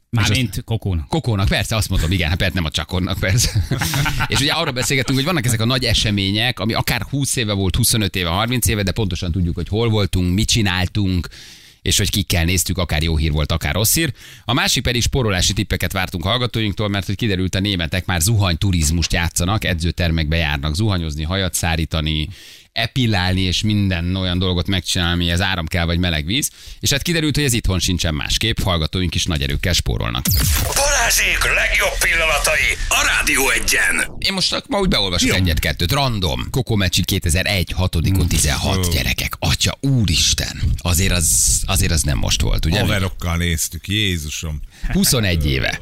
Mármint 0.10 0.64
kokónak. 0.64 1.08
Kokónak, 1.08 1.48
persze, 1.48 1.76
azt 1.76 1.90
mondom, 1.90 2.12
igen, 2.12 2.30
hát 2.30 2.38
persze 2.38 2.54
nem 2.54 2.66
a 2.66 2.70
Csakonnak, 2.70 3.20
persze. 3.20 3.66
és 4.28 4.40
ugye 4.40 4.52
arra 4.52 4.72
beszélgetünk, 4.72 5.18
hogy 5.18 5.28
vannak 5.28 5.46
ezek 5.46 5.62
a 5.62 5.66
nagy 5.66 5.84
események, 5.84 6.60
ami 6.60 6.74
akár 6.74 7.02
20 7.02 7.36
éve 7.36 7.54
volt, 7.54 7.76
25 7.76 8.16
éve, 8.16 8.30
30 8.30 8.68
éve, 8.68 8.84
de 8.84 8.92
pontosan 8.92 9.32
tudjuk, 9.32 9.56
hogy 9.56 9.68
hol 9.68 9.90
voltunk, 9.90 10.34
mit 10.34 10.48
csináltunk, 10.48 11.28
és 11.88 11.98
hogy 11.98 12.10
kikkel 12.10 12.46
néztük, 12.46 12.78
akár 12.78 13.04
jó 13.04 13.18
hír 13.18 13.32
volt, 13.32 13.52
akár 13.52 13.74
rossz 13.74 13.94
hír. 13.94 14.14
A 14.46 14.54
másik 14.54 14.84
pedig 14.84 15.02
sporolási 15.02 15.54
tippeket 15.54 15.92
vártunk 15.92 16.24
hallgatóinktól, 16.24 16.88
mert 16.88 17.06
hogy 17.06 17.16
kiderült 17.16 17.56
a 17.56 17.60
németek 17.60 18.06
már 18.06 18.22
zuhany 18.22 18.58
turizmust 18.58 19.14
játszanak, 19.14 19.64
edzőtermekbe 19.64 20.36
járnak 20.36 20.76
zuhanyozni, 20.76 21.24
hajat 21.24 21.54
szárítani, 21.54 22.30
epillálni 22.78 23.42
és 23.42 23.62
minden 23.62 24.16
olyan 24.16 24.40
dolgot 24.40 24.68
megcsinálni, 24.68 25.14
ami 25.24 25.32
az 25.32 25.42
áram 25.42 25.66
kell 25.66 25.86
vagy 25.86 26.00
meleg 26.00 26.26
víz. 26.26 26.50
És 26.80 26.92
hát 26.92 27.02
kiderült, 27.02 27.36
hogy 27.36 27.44
ez 27.44 27.54
itthon 27.54 27.80
sincsen 27.80 28.14
másképp, 28.14 28.60
hallgatóink 28.60 29.16
is 29.16 29.26
nagy 29.26 29.42
erőkkel 29.42 29.74
spórolnak. 29.74 30.26
Balázsék 30.76 31.44
legjobb 31.44 31.98
pillanatai 32.00 32.78
a 32.90 33.06
Rádió 33.06 33.50
egyen. 33.50 34.16
Én 34.18 34.34
most 34.34 34.64
ma 34.68 34.80
úgy 34.80 34.88
beolvasok 34.90 35.34
egyet-kettőt. 35.34 35.92
Random. 35.92 36.48
Kokó 36.52 36.76
Mecsi 36.76 37.04
2001, 37.04 37.72
6 37.72 37.98
16 38.28 38.92
gyerekek. 38.92 39.34
Atya, 39.40 39.78
úristen. 39.80 40.62
Azért 40.78 41.12
az, 41.12 41.62
azért 41.66 41.92
az 41.92 42.02
nem 42.02 42.18
most 42.18 42.42
volt, 42.42 42.66
ugye? 42.66 42.80
Haverokkal 42.80 43.38
néztük, 43.38 43.88
Jézusom. 43.88 44.62
21 44.92 45.46
éve. 45.46 45.80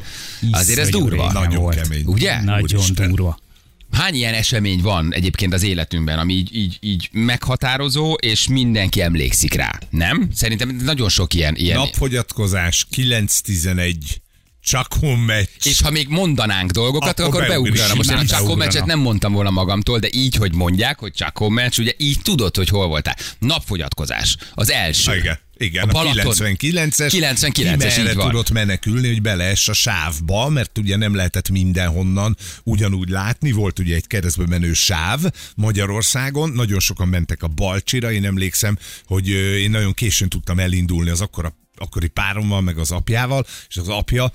Azért 0.52 0.80
ez 0.80 0.90
durva. 0.90 1.32
Nagyon 1.32 1.70
kemény. 1.70 2.06
Ugye? 2.06 2.42
Nagyon 2.42 2.84
durva. 2.94 3.44
Hány 3.96 4.16
ilyen 4.16 4.34
esemény 4.34 4.82
van 4.82 5.14
egyébként 5.14 5.54
az 5.54 5.64
életünkben, 5.64 6.20
ami 6.20 6.34
így, 6.34 6.56
így, 6.56 6.78
így 6.82 7.10
meghatározó, 7.12 8.14
és 8.14 8.48
mindenki 8.48 9.02
emlékszik 9.02 9.54
rá? 9.54 9.80
Nem? 9.90 10.30
Szerintem 10.34 10.80
nagyon 10.84 11.10
sok 11.10 11.34
ilyen. 11.34 11.56
ilyen. 11.56 11.78
Napfogyatkozás, 11.78 12.88
9-11, 12.96 13.94
Csakon 14.64 15.18
meccs. 15.18 15.48
És 15.64 15.82
ha 15.82 15.90
még 15.90 16.08
mondanánk 16.08 16.72
dolgokat, 16.72 17.20
akkor, 17.20 17.42
Akkor 17.44 17.48
beugrana. 17.48 17.96
Most 17.96 18.12
én 18.12 18.18
a 18.18 18.24
beugrana. 18.30 18.56
meccset 18.56 18.86
nem 18.86 19.00
mondtam 19.00 19.34
volna 19.34 19.50
magamtól, 19.50 20.00
de 20.00 20.08
így, 20.12 20.36
hogy 20.36 20.54
mondják, 20.54 21.00
hogy 21.00 21.14
Csakó 21.14 21.50
meccs, 21.50 21.80
ugye 21.80 21.92
így 21.98 22.22
tudod, 22.22 22.56
hogy 22.56 22.70
hol 22.70 22.88
voltál. 22.88 23.16
Napfogyatkozás. 23.40 24.38
Az 24.54 24.72
első. 24.72 25.16
Igen, 25.16 25.40
igen, 25.58 25.84
A 25.84 25.88
a, 25.90 25.92
Balaton. 25.92 26.34
99-es. 26.38 27.12
99-es, 27.12 27.50
ki 27.54 27.64
merre 27.64 28.02
így 28.10 28.16
van. 28.16 28.30
tudott 28.30 28.52
menekülni, 28.52 29.08
hogy 29.08 29.22
beleess 29.22 29.68
a 29.68 29.74
sávba, 29.74 30.50
mert 30.50 30.78
ugye 30.78 30.96
nem 30.96 31.16
lehetett 31.16 31.50
mindenhonnan 31.50 32.38
ugyanúgy 32.64 33.10
látni. 33.10 33.52
Volt 33.52 33.80
ugye 33.80 33.96
egy 33.96 34.08
keresztbe 34.08 34.46
menő 34.48 34.74
sáv 34.74 35.20
Magyarországon, 35.56 36.50
nagyon 36.50 36.80
sokan 36.80 37.08
mentek 37.08 37.44
a 37.44 37.48
Balcsira, 37.48 38.12
én 38.12 38.26
emlékszem, 38.26 38.78
hogy 39.06 39.30
én 39.30 39.70
nagyon 39.70 39.94
későn 39.94 40.30
tudtam 40.30 40.60
elindulni 40.60 41.10
az 41.10 41.22
akkora 41.22 41.56
akkori 41.78 42.08
párommal, 42.08 42.62
meg 42.62 42.78
az 42.78 42.92
apjával, 42.92 43.46
és 43.68 43.78
az 43.78 43.88
apja 43.88 44.32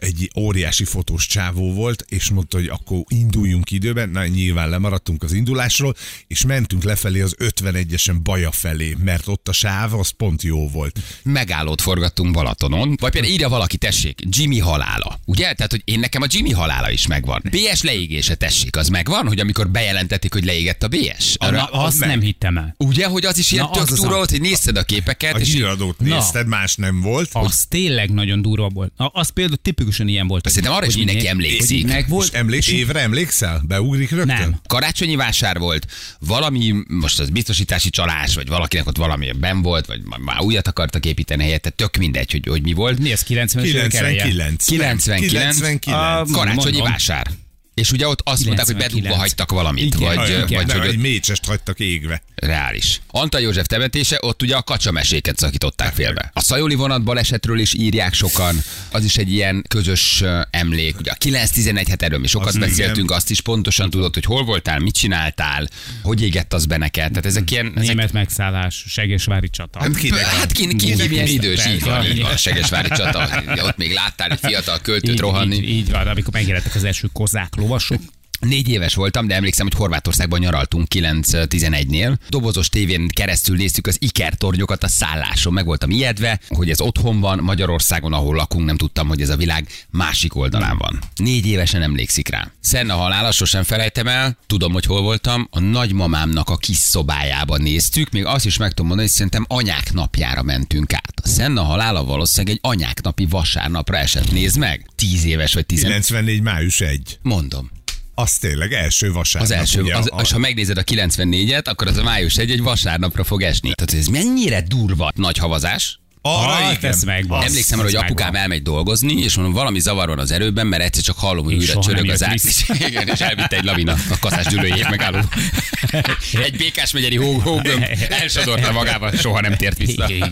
egy 0.00 0.30
óriási 0.38 0.84
fotós 0.84 1.26
csávó 1.26 1.72
volt, 1.72 2.04
és 2.08 2.30
mondta, 2.30 2.56
hogy 2.56 2.66
akkor 2.68 2.98
induljunk 3.08 3.70
időben, 3.70 4.08
na 4.08 4.26
nyilván 4.26 4.68
lemaradtunk 4.68 5.22
az 5.22 5.32
indulásról, 5.32 5.94
és 6.26 6.44
mentünk 6.44 6.82
lefelé 6.82 7.20
az 7.20 7.36
51-esen 7.38 8.16
Baja 8.22 8.50
felé, 8.50 8.96
mert 9.04 9.28
ott 9.28 9.48
a 9.48 9.52
sáv 9.52 9.94
az 9.94 10.08
pont 10.10 10.42
jó 10.42 10.68
volt. 10.68 10.98
megállót 11.22 11.80
forgattunk 11.80 12.32
Balatonon, 12.32 12.96
vagy 13.00 13.12
például 13.12 13.32
írja 13.32 13.48
valaki, 13.48 13.76
tessék, 13.76 14.20
Jimmy 14.28 14.58
halála. 14.58 15.18
Ugye? 15.24 15.52
Tehát, 15.52 15.70
hogy 15.70 15.82
én 15.84 15.98
nekem 15.98 16.22
a 16.22 16.26
Jimmy 16.28 16.50
halála 16.52 16.90
is 16.90 17.06
megvan. 17.06 17.42
BS 17.50 17.82
leégése, 17.82 18.34
tessék, 18.34 18.76
az 18.76 18.88
megvan, 18.88 19.26
hogy 19.26 19.40
amikor 19.40 19.70
bejelentették, 19.70 20.32
hogy 20.32 20.44
leégett 20.44 20.82
a 20.82 20.88
BS? 20.88 21.36
Na, 21.38 21.46
Arra, 21.46 21.64
azt 21.64 21.98
meg. 22.00 22.08
nem 22.08 22.20
hittem 22.20 22.56
el. 22.56 22.74
ugye, 22.78 23.06
hogy 23.06 23.24
az 23.24 23.38
is 23.38 23.52
ilyen 23.52 23.64
Na, 23.64 23.70
tök 23.70 23.82
az 23.82 23.92
az 23.92 23.98
durva 23.98 24.14
volt, 24.16 24.30
hogy 24.30 24.40
nézted 24.40 24.76
a 24.76 24.82
képeket, 24.82 25.34
A 25.34 25.38
és 25.38 25.52
híradót 25.52 25.98
Na. 25.98 26.14
nézted, 26.14 26.46
más 26.46 26.74
nem 26.74 27.00
volt. 27.00 27.28
Az 27.32 27.64
tényleg 27.68 28.10
nagyon 28.10 28.42
durva 28.42 28.68
volt. 28.68 28.92
Na, 28.96 29.06
Az 29.06 29.28
például 29.28 29.43
tipikusan 29.62 30.08
ilyen 30.08 30.26
volt. 30.26 30.48
Szerintem 30.48 30.72
arra 30.72 30.86
is 30.86 30.96
mindenki 30.96 31.22
így- 31.22 31.28
emlékszik. 31.28 31.80
hogy 31.82 31.90
Meg 31.90 32.08
volt, 32.08 32.34
emlék, 32.34 32.66
évre 32.68 33.00
emlékszel? 33.00 33.62
Beugrik 33.66 34.10
rögtön? 34.10 34.26
Nem. 34.26 34.60
karácsonyi 34.66 35.16
vásár 35.16 35.58
volt, 35.58 35.86
valami, 36.20 36.74
most 36.88 37.20
az 37.20 37.28
biztosítási 37.30 37.90
csalás, 37.90 38.34
vagy 38.34 38.48
valakinek 38.48 38.86
ott 38.86 38.96
valami 38.96 39.30
ben 39.32 39.62
volt, 39.62 39.86
vagy 39.86 40.00
már 40.24 40.40
újat 40.40 40.68
akartak 40.68 41.06
építeni 41.06 41.42
helyette, 41.42 41.70
tök 41.70 41.96
mindegy, 41.96 42.30
hogy, 42.30 42.46
hogy 42.48 42.62
mi 42.62 42.72
volt. 42.72 42.98
Mi 42.98 43.12
az 43.12 43.24
90-es 43.28 43.62
évek 43.62 43.94
eleje? 43.94 44.22
99. 44.22 44.64
99. 44.64 45.28
99. 45.30 45.86
A- 45.86 46.26
Karácsonyi 46.32 46.70
Mondom. 46.76 46.92
vásár. 46.92 47.30
És 47.74 47.92
ugye 47.92 48.08
ott 48.08 48.20
azt 48.24 48.44
mondták, 48.44 48.66
hogy 48.66 48.74
99. 48.74 48.92
bedugva 48.92 49.16
hagytak 49.22 49.50
valamit, 49.50 49.94
Igen, 49.94 50.16
vagy, 50.16 50.28
igen. 50.28 50.46
vagy 50.48 50.66
nem, 50.66 50.78
hogy 50.78 50.88
egy 50.88 50.96
mécsest 50.98 51.44
hagytak 51.44 51.80
égve. 51.80 52.22
reális. 52.34 53.00
Antal 53.06 53.40
József 53.40 53.66
temetése, 53.66 54.18
ott 54.20 54.42
ugye 54.42 54.56
a 54.56 54.62
kacsameséket 54.62 55.38
szakították 55.38 55.94
félbe. 55.94 56.30
A 56.34 56.40
Szajoli 56.40 56.74
vonat 56.74 57.02
balesetről 57.02 57.58
is 57.58 57.74
írják 57.74 58.14
sokan, 58.14 58.56
az 58.90 59.04
is 59.04 59.16
egy 59.16 59.32
ilyen 59.32 59.64
közös 59.68 60.24
emlék. 60.50 60.98
Ugye 60.98 61.10
a 61.10 61.14
9-11, 61.14 61.84
hát 61.88 62.02
erről 62.02 62.18
mi 62.18 62.26
sokat 62.26 62.48
Az 62.48 62.58
beszéltünk, 62.58 63.10
azt 63.10 63.30
is 63.30 63.40
pontosan 63.40 63.90
tudod, 63.90 64.14
hogy 64.14 64.24
hol 64.24 64.44
voltál, 64.44 64.78
mit 64.78 64.94
csináltál, 64.94 65.68
hogy 66.02 66.22
égett 66.22 66.52
az 66.52 66.66
be 66.66 66.76
neked. 66.76 67.08
Tehát 67.08 67.26
ezek 67.26 67.50
ilyen... 67.50 67.72
Ezek, 67.74 67.88
Német 67.88 68.12
megszállás, 68.12 68.84
Segesvári 68.88 69.50
csata. 69.50 69.78
Hát 69.78 69.96
kinek? 69.96 70.24
Hát 70.24 70.52
ki, 70.52 70.66
ki, 70.66 70.94
ki 70.94 71.08
milyen 71.08 71.26
idős, 71.26 71.66
így 71.66 71.84
van, 71.84 72.04
így 72.04 72.16
van, 72.16 72.24
a 72.24 72.28
Igen. 72.28 72.36
Segesvári 72.36 72.88
csata. 72.88 73.42
Ott 73.62 73.76
még 73.76 73.92
láttál 73.92 74.30
egy 74.30 74.38
fiatal 74.42 74.78
költőt 74.82 75.12
így, 75.12 75.20
rohanni. 75.20 75.56
így, 75.56 75.68
így 75.68 75.90
van, 75.90 76.06
amikor 76.06 76.32
megjelentek 76.32 76.74
az 76.74 76.84
első 76.84 77.08
kozák 77.12 77.56
lovasok. 77.64 78.00
Négy 78.40 78.68
éves 78.68 78.94
voltam, 78.94 79.26
de 79.26 79.34
emlékszem, 79.34 79.66
hogy 79.66 79.78
Horvátországban 79.78 80.38
nyaraltunk 80.38 80.86
9-11-nél. 80.94 82.16
Dobozos 82.28 82.68
tévén 82.68 83.08
keresztül 83.08 83.56
néztük 83.56 83.86
az 83.86 83.96
Iker 84.00 84.34
tornyokat 84.34 84.82
a 84.84 84.88
szálláson. 84.88 85.52
Meg 85.52 85.64
voltam 85.64 85.90
ijedve, 85.90 86.40
hogy 86.48 86.70
ez 86.70 86.80
otthon 86.80 87.20
van, 87.20 87.38
Magyarországon, 87.38 88.12
ahol 88.12 88.34
lakunk, 88.34 88.66
nem 88.66 88.76
tudtam, 88.76 89.08
hogy 89.08 89.20
ez 89.20 89.28
a 89.28 89.36
világ 89.36 89.68
másik 89.90 90.36
oldalán 90.36 90.78
van. 90.78 90.98
Négy 91.16 91.46
évesen 91.46 91.82
emlékszik 91.82 92.28
rá. 92.28 92.50
Szenna 92.60 92.94
halála 92.94 93.32
sosem 93.32 93.62
felejtem 93.62 94.06
el, 94.06 94.36
tudom, 94.46 94.72
hogy 94.72 94.84
hol 94.84 95.02
voltam, 95.02 95.48
a 95.50 95.60
nagymamámnak 95.60 96.48
a 96.48 96.56
kis 96.56 96.76
szobájában 96.76 97.62
néztük, 97.62 98.10
még 98.10 98.24
azt 98.24 98.46
is 98.46 98.56
meg 98.56 98.68
tudom 98.68 98.86
mondani, 98.86 99.08
hogy 99.08 99.16
szerintem 99.16 99.44
anyák 99.48 99.92
napjára 99.92 100.42
mentünk 100.42 100.92
át. 100.92 101.20
A 101.22 101.28
Szenna 101.28 101.62
halála 101.62 102.04
valószínűleg 102.04 102.54
egy 102.54 102.70
anyák 102.70 103.02
napi 103.02 103.26
vasárnapra 103.30 103.96
esett. 103.96 104.32
Nézd 104.32 104.58
meg! 104.58 104.90
Tíz 104.96 105.24
éves 105.24 105.54
vagy 105.54 105.66
tizen... 105.66 105.90
94. 105.90 106.42
május 106.42 106.80
1. 106.80 107.18
Mondom. 107.22 107.70
Az 108.14 108.32
tényleg 108.38 108.72
első 108.72 109.12
vasárnap. 109.12 109.50
Az 109.50 109.56
első, 109.56 109.82
ugye, 109.82 109.96
az, 109.96 110.08
a- 110.12 110.20
és 110.20 110.32
ha 110.32 110.38
megnézed 110.38 110.78
a 110.78 110.82
94-et, 110.84 111.64
akkor 111.68 111.86
az 111.86 111.96
a 111.96 112.02
május 112.02 112.36
egy 112.36 112.50
egy 112.50 112.62
vasárnapra 112.62 113.24
fog 113.24 113.42
esni. 113.42 113.72
Tehát 113.74 114.02
ez 114.02 114.06
mennyire 114.06 114.60
durva 114.60 115.10
nagy 115.14 115.38
havazás. 115.38 115.98
arra 116.26 116.52
Ah, 116.52 116.72
igen. 116.76 116.90
ez 116.90 117.02
megvan. 117.02 117.38
Az- 117.38 117.46
Emlékszem 117.46 117.78
arra, 117.78 117.88
hogy 117.88 117.96
apukám 117.96 118.24
megvan. 118.26 118.40
elmegy 118.40 118.62
dolgozni, 118.62 119.22
és 119.22 119.34
mondom, 119.34 119.52
valami 119.54 119.80
zavar 119.80 120.08
van 120.08 120.18
az 120.18 120.30
erőben, 120.30 120.66
mert 120.66 120.82
egyszer 120.82 121.02
csak 121.02 121.18
hallom, 121.18 121.44
hogy 121.44 121.54
És 121.62 121.68
újra 121.68 121.80
csörög 121.80 122.08
az 122.10 122.24
át. 122.24 122.32
vissza. 122.42 122.74
Igen, 122.88 123.08
és 123.08 123.20
elvitte 123.20 123.56
egy 123.56 123.64
lavina 123.64 123.92
a 124.10 124.18
kaszás 124.20 124.46
gyűlőjét 124.46 124.90
megálló. 124.90 125.18
Egy 126.44 126.56
békás 126.56 126.90
megyeri 126.92 127.16
hó, 127.16 127.38
hógömb 127.38 127.84
elsodorta 128.20 128.72
magával, 128.72 129.12
soha 129.16 129.40
nem 129.40 129.56
tért 129.56 129.76
vissza. 129.78 130.06
Igen, 130.08 130.30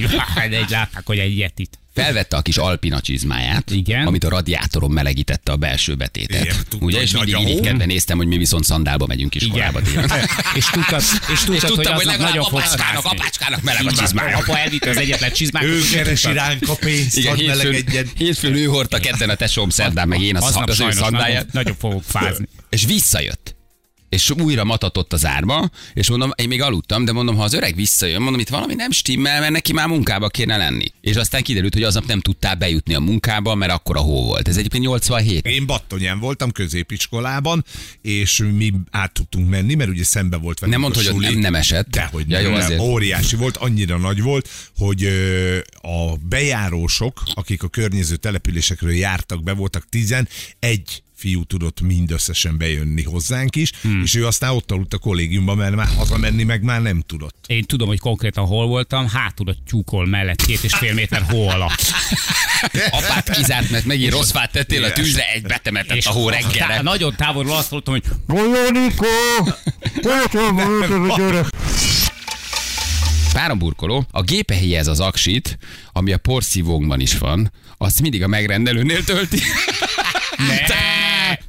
de 0.50 0.56
egy 0.56 0.70
látták, 0.70 1.02
hogy 1.06 1.18
egy 1.18 1.38
yetit. 1.38 1.78
Felvette 1.94 2.37
a 2.37 2.42
kis 2.42 2.57
alpina 2.57 3.00
csizmáját, 3.00 3.70
Igen. 3.70 4.07
amit 4.07 4.24
a 4.24 4.28
radiátoron 4.28 4.90
melegítette 4.90 5.52
a 5.52 5.57
belső 5.57 5.94
betétet. 5.94 6.44
Igen, 6.44 6.57
tudta, 6.68 6.85
Ugye, 6.87 7.00
és 7.02 7.12
mindig 7.12 7.35
a 7.35 7.38
irigykedve 7.38 7.85
néztem, 7.85 8.16
hogy 8.16 8.26
mi 8.26 8.37
viszont 8.37 8.64
szandálba 8.64 9.07
megyünk 9.07 9.35
iskolába 9.35 9.81
és 10.55 10.64
tudtad, 10.72 11.02
és 11.33 11.38
tudtad, 11.40 11.55
És 11.55 11.61
tudtam, 11.61 11.94
hogy, 11.94 12.07
hogy 12.07 12.18
nagyon 12.18 12.44
apácskának, 12.44 13.05
apácskának 13.05 13.62
meleg 13.62 13.87
a 13.87 13.92
csizmája. 13.92 14.37
Apa 14.37 14.59
elvitte 14.59 14.90
az 14.90 14.96
egyetlen 14.96 15.33
csizmát. 15.33 15.62
Ő 15.62 15.81
keresi 15.92 16.33
ránk 16.33 16.68
a 16.68 16.74
pénzt, 16.74 17.16
Igen, 17.16 17.37
hadd 17.37 17.44
melegedjen. 17.46 18.11
hétfőn 18.16 18.55
ő 18.55 18.64
hordta, 18.64 18.98
kedden 18.98 19.31
a 19.31 19.35
tesóm, 19.35 19.68
szerdán 19.68 20.09
meg 20.09 20.20
én 20.20 20.37
az, 20.37 20.42
Aznap 20.42 20.68
az 20.68 20.74
ő 20.74 20.76
sajnos 20.76 20.96
szandáját. 20.96 21.33
nagyon, 21.33 21.46
nagyon 21.52 21.74
fogok 21.78 22.02
fázni. 22.07 22.48
És 22.68 22.85
visszajött. 22.85 23.55
És 24.12 24.31
újra 24.31 24.64
matatott 24.64 25.12
az 25.12 25.27
árba, 25.27 25.70
és 25.94 26.09
mondom, 26.09 26.31
én 26.37 26.48
még 26.48 26.62
aludtam, 26.62 27.05
de 27.05 27.12
mondom, 27.12 27.37
ha 27.37 27.42
az 27.42 27.53
öreg 27.53 27.75
visszajön, 27.75 28.22
mondom, 28.22 28.40
itt 28.40 28.48
valami 28.48 28.75
nem 28.75 28.90
stimmel, 28.90 29.40
mert 29.40 29.53
neki 29.53 29.72
már 29.72 29.88
munkába 29.88 30.29
kéne 30.29 30.57
lenni. 30.57 30.85
És 31.01 31.16
aztán 31.16 31.42
kiderült, 31.42 31.72
hogy 31.72 31.83
aznap 31.83 32.07
nem 32.07 32.20
tudtál 32.20 32.55
bejutni 32.55 32.94
a 32.94 33.01
munkába, 33.01 33.55
mert 33.55 33.72
akkor 33.72 33.96
a 33.96 34.01
hó 34.01 34.25
volt. 34.25 34.48
Ez 34.48 34.57
egyébként 34.57 34.85
87. 34.85 35.46
Én 35.46 35.66
Battonyán 35.66 36.18
voltam 36.18 36.51
középiskolában, 36.51 37.64
és 38.03 38.42
mi 38.57 38.72
át 38.90 39.12
tudtunk 39.12 39.48
menni, 39.48 39.75
mert 39.75 39.90
ugye 39.90 40.05
szembe 40.05 40.37
volt 40.37 40.59
velünk 40.59 40.81
Nem 40.81 40.90
mondd, 40.90 41.05
hogy 41.05 41.14
ott 41.14 41.33
nem, 41.33 41.40
nem 41.40 41.55
esett. 41.55 41.88
Dehogy 41.88 42.31
ja, 42.31 42.40
nem, 42.40 42.51
jó, 42.51 42.57
azért. 42.57 42.81
óriási 42.81 43.37
volt, 43.37 43.57
annyira 43.57 43.96
nagy 43.96 44.22
volt, 44.22 44.48
hogy 44.77 45.05
a 45.83 46.16
bejárósok, 46.29 47.22
akik 47.35 47.62
a 47.62 47.68
környező 47.68 48.16
településekről 48.16 48.92
jártak 48.92 49.42
be, 49.42 49.53
voltak 49.53 49.88
11 49.88 51.03
fiú 51.22 51.44
tudott 51.44 51.80
mindösszesen 51.80 52.58
bejönni 52.58 53.02
hozzánk 53.02 53.56
is, 53.56 53.70
hmm. 53.82 54.02
és 54.02 54.14
ő 54.14 54.26
aztán 54.26 54.50
ott 54.50 54.70
aludt 54.70 54.94
a 54.94 54.98
kollégiumban, 54.98 55.56
mert 55.56 55.74
már 55.74 55.88
hazamenni 55.96 56.42
meg 56.42 56.62
már 56.62 56.82
nem 56.82 57.02
tudott. 57.06 57.44
Én 57.46 57.64
tudom, 57.64 57.88
hogy 57.88 57.98
konkrétan 57.98 58.46
hol 58.46 58.66
voltam, 58.66 59.08
hátul 59.08 59.48
a 59.48 59.54
tyúkol 59.66 60.06
mellett 60.06 60.44
két 60.44 60.62
és 60.62 60.74
fél 60.74 60.94
méter 60.94 61.22
hó 61.22 61.48
alatt. 61.48 61.92
Apát 62.90 63.30
kizárt, 63.30 63.70
mert 63.70 63.85
megint 63.85 64.12
rossz 64.12 64.30
fát 64.30 64.52
tettél 64.52 64.85
a 64.85 64.92
tűzre, 64.92 65.32
egy 65.32 65.42
betemetett 65.42 66.04
a 66.04 66.11
hó 66.11 66.30
tá- 66.30 66.42
reggelre. 66.42 66.82
nagyon 66.82 67.14
távolról 67.16 67.56
azt 67.56 67.70
mondtam, 67.70 67.94
hogy 67.94 68.04
Páramburkoló, 73.32 74.06
a 74.11 74.22
gépehéjez 74.22 74.87
az 74.87 75.00
aksit, 75.00 75.58
ami 75.92 76.12
a 76.12 76.18
porszívónkban 76.18 77.00
is 77.00 77.18
van, 77.18 77.52
azt 77.78 78.00
mindig 78.00 78.22
a 78.22 78.26
megrendelőnél 78.26 79.04
tölti. 79.04 79.38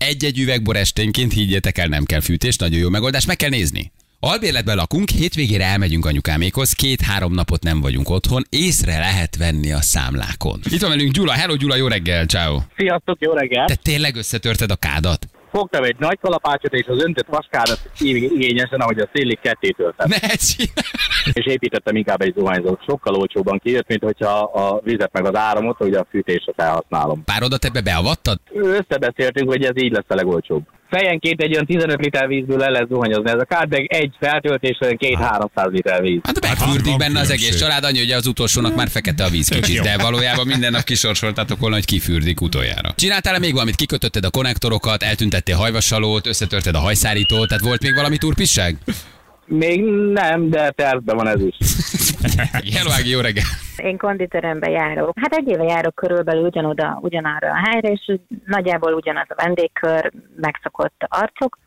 Egy-egy 0.07 0.39
üvegbor 0.39 0.75
esténként, 0.75 1.33
higgyétek 1.33 1.77
el, 1.77 1.87
nem 1.87 2.03
kell 2.03 2.19
fűtés, 2.19 2.55
nagyon 2.55 2.79
jó 2.79 2.89
megoldás, 2.89 3.25
meg 3.25 3.35
kell 3.35 3.49
nézni. 3.49 3.91
Albérletben 4.19 4.75
lakunk, 4.75 5.09
hétvégére 5.09 5.65
elmegyünk 5.65 6.05
anyukámékhoz, 6.05 6.71
két-három 6.71 7.33
napot 7.33 7.63
nem 7.63 7.81
vagyunk 7.81 8.09
otthon, 8.09 8.43
észre 8.49 8.97
lehet 8.97 9.37
venni 9.37 9.71
a 9.71 9.81
számlákon. 9.81 10.59
Itt 10.69 10.81
van 10.81 10.89
velünk 10.89 11.11
Gyula, 11.11 11.31
hello 11.31 11.55
Gyula, 11.55 11.75
jó 11.75 11.87
reggel, 11.87 12.25
ciao. 12.25 12.59
Sziasztok, 12.77 13.17
jó 13.19 13.33
reggelt! 13.33 13.67
Te 13.67 13.75
tényleg 13.75 14.15
összetörted 14.15 14.71
a 14.71 14.75
kádat? 14.75 15.27
Fogtam 15.53 15.83
egy 15.83 15.95
nagy 15.99 16.19
kalapácsot 16.21 16.73
és 16.73 16.85
az 16.87 17.03
öntött 17.03 17.27
vaskárat 17.27 17.79
igényesen, 17.99 18.79
ahogy 18.79 18.99
a 18.99 19.09
szélig 19.13 19.39
ketté 19.39 19.69
töltem. 19.69 20.09
És 21.33 21.45
építettem 21.45 21.95
inkább 21.95 22.21
egy 22.21 22.33
zuhányzót. 22.37 22.83
Sokkal 22.87 23.15
olcsóbban 23.15 23.59
kijött, 23.63 23.87
mint 23.87 24.03
hogyha 24.03 24.39
a 24.39 24.79
vizet 24.83 25.13
meg 25.13 25.25
az 25.25 25.35
áramot, 25.35 25.77
hogy 25.77 25.93
a 25.93 26.05
fűtésre 26.09 26.53
felhasználom. 26.55 27.23
Párodat 27.23 27.65
ebbe 27.65 27.81
beavattad? 27.81 28.39
Összebeszéltünk, 28.53 29.49
hogy 29.49 29.63
ez 29.63 29.77
így 29.81 29.91
lesz 29.91 30.05
a 30.07 30.15
legolcsóbb. 30.15 30.63
Fejenként 30.97 31.41
egy 31.41 31.51
olyan 31.53 31.65
15 31.65 32.01
liter 32.01 32.27
vízből 32.27 32.57
le 32.57 32.69
lehet 32.69 32.87
zuhanyozni. 32.87 33.29
Ez 33.29 33.39
a 33.39 33.45
kádbeg 33.45 33.85
egy 33.93 34.11
feltöltésre 34.19 34.85
olyan 34.85 34.97
2-300 35.55 35.71
liter 35.71 36.01
víz. 36.01 36.19
Hát 36.23 36.41
megfürdik 36.41 36.85
van 36.85 36.97
benne 36.97 37.19
az 37.19 37.29
egész 37.29 37.59
család, 37.59 37.83
annyi, 37.83 37.97
hogy 37.97 38.11
az 38.11 38.27
utolsónak 38.27 38.75
már 38.75 38.87
fekete 38.87 39.23
a 39.23 39.29
víz 39.29 39.47
kicsit, 39.47 39.81
de 39.81 39.97
valójában 39.97 40.47
minden 40.47 40.71
nap 40.71 40.83
kisorsoltátok 40.83 41.59
volna, 41.59 41.75
hogy 41.75 41.85
kifürdik 41.85 42.41
utoljára. 42.41 42.93
Csináltál-e 42.95 43.39
még 43.39 43.51
valamit? 43.53 43.75
Kikötötted 43.75 44.25
a 44.25 44.29
konnektorokat, 44.29 45.03
eltüntettél 45.03 45.55
hajvasalót, 45.55 46.27
összetörted 46.27 46.75
a 46.75 46.79
hajszárítót, 46.79 47.47
tehát 47.47 47.63
volt 47.63 47.81
még 47.81 47.95
valami 47.95 48.17
turpisság? 48.17 48.77
Még 49.45 49.83
nem, 50.11 50.49
de 50.49 50.69
tervben 50.69 51.15
van 51.15 51.27
ez 51.27 51.41
is. 51.41 51.57
Hello, 52.77 52.91
Ági, 52.91 53.09
jó 53.09 53.19
reggel! 53.19 53.43
Én 53.77 53.97
konditerembe 53.97 54.69
járok. 54.69 55.13
Hát 55.15 55.33
egy 55.33 55.47
éve 55.47 55.63
járok 55.63 55.95
körülbelül 55.95 56.45
ugyanoda, 56.45 56.99
ugyanarra 57.01 57.49
a 57.49 57.69
helyre, 57.69 57.89
és 57.89 58.17
nagyjából 58.45 58.93
ugyanaz 58.93 59.25
a 59.29 59.41
vendégkör, 59.43 60.11
megszokott 60.35 61.05
arcok, 61.07 61.57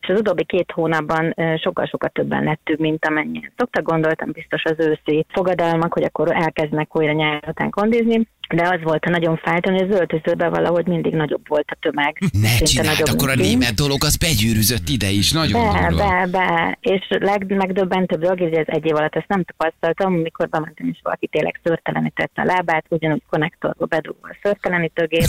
és 0.00 0.08
az 0.08 0.18
utóbbi 0.18 0.44
két 0.44 0.70
hónapban 0.74 1.34
sokkal-sokkal 1.62 2.08
többen 2.08 2.44
lettünk, 2.44 2.78
mint 2.78 3.06
amennyien 3.06 3.52
szoktak. 3.56 3.84
Gondoltam 3.84 4.30
biztos 4.32 4.62
az 4.64 4.76
őszi 4.78 5.26
fogadalmak, 5.28 5.92
hogy 5.92 6.02
akkor 6.02 6.32
elkezdenek 6.32 6.96
újra 6.96 7.12
nyár 7.12 7.44
után 7.48 7.70
kondizni, 7.70 8.28
de 8.48 8.68
az 8.68 8.82
volt 8.82 9.04
a 9.04 9.10
nagyon 9.10 9.36
fájtó, 9.36 9.70
hogy 9.70 9.82
az 9.82 9.98
öltözőben 9.98 10.50
valahogy 10.50 10.86
mindig 10.86 11.14
nagyobb 11.14 11.48
volt 11.48 11.70
a 11.70 11.76
tömeg. 11.80 12.18
Ne 12.32 12.48
Szinte 12.48 12.64
csináld, 12.64 12.98
nagyobb, 12.98 13.14
akkor 13.14 13.30
a 13.30 13.34
német 13.34 13.74
dolog 13.74 14.04
az 14.04 14.16
begyűrűzött 14.16 14.88
ide 14.88 15.08
is, 15.10 15.32
nagyon 15.32 15.62
Be, 15.72 15.88
durva. 15.88 16.04
be, 16.04 16.26
be. 16.30 16.78
És 16.80 17.06
legmegdöbbentőbb 17.08 18.20
dolog, 18.20 18.38
hogy 18.38 18.52
ez 18.52 18.66
egy 18.66 18.86
év 18.86 18.94
alatt 18.94 19.16
ezt 19.16 19.28
nem 19.28 19.44
tapasztaltam, 19.44 20.14
amikor 20.14 20.48
bementem, 20.48 20.88
és 20.88 20.98
valaki 21.02 21.26
tényleg 21.26 21.60
szörtelenítette 21.64 22.42
a 22.42 22.44
lábát, 22.44 22.84
ugyanúgy 22.88 23.22
konnektorba 23.30 23.86
bedugva 23.86 24.28
a 24.28 24.36
szörtelenítőgép, 24.42 25.20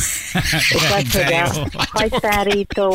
és 0.57 0.75
az, 0.95 1.13
hogy 1.13 1.33
a 1.73 1.85
hajszárító, 1.91 2.91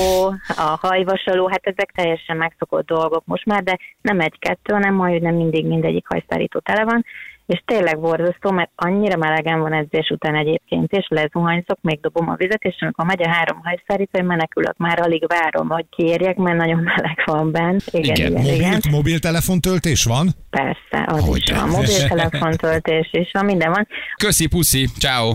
a 0.57 0.78
hajvasaló, 0.81 1.48
hát 1.48 1.66
ezek 1.66 1.92
teljesen 1.94 2.37
megszokott 2.37 2.87
dolgok 2.87 3.22
most 3.26 3.44
már, 3.44 3.62
de 3.62 3.78
nem 4.00 4.20
egy-kettő, 4.20 4.72
hanem 4.72 4.94
majdnem 4.94 5.35
mindig 5.35 5.66
mindegyik 5.66 6.07
hajszárító 6.09 6.59
tele 6.59 6.85
van, 6.85 7.04
és 7.48 7.62
tényleg 7.64 8.00
borzasztó, 8.00 8.50
mert 8.50 8.70
annyira 8.74 9.16
melegen 9.16 9.61
van 9.61 9.72
edzés 9.72 10.11
után 10.11 10.34
egyébként, 10.34 10.92
és 10.92 11.06
lezuhanyzok, 11.08 11.78
még 11.80 12.00
dobom 12.00 12.28
a 12.28 12.34
vizet, 12.37 12.62
és 12.62 12.76
amikor 12.80 13.04
megy 13.04 13.22
a 13.22 13.28
három 13.28 13.61
hajszárító, 13.62 14.18
én 14.18 14.24
menekülök, 14.24 14.76
már 14.76 15.00
alig 15.00 15.24
várom, 15.26 15.68
hogy 15.68 15.87
kérjek, 15.90 16.37
mert 16.37 16.56
nagyon 16.56 16.78
meleg 16.82 17.22
van 17.24 17.52
bent. 17.52 17.82
Igen, 17.90 18.14
Igen. 18.16 18.30
igen, 18.30 18.42
igen, 18.44 18.54
igen. 18.54 18.70
Mobil, 18.72 18.90
mobiltelefon 18.90 19.61
töltés 19.61 20.04
van? 20.04 20.28
Persze, 20.50 21.04
az 21.06 21.28
Hogy 21.28 21.42
is 21.46 21.50
van. 21.50 21.70
de. 21.70 21.76
Mobiltelefon 21.76 22.52
töltés 22.56 23.08
is 23.12 23.30
van, 23.32 23.44
minden 23.44 23.70
van. 23.70 23.87
Köszi, 24.16 24.46
puszi, 24.46 24.87
ciao. 24.98 25.32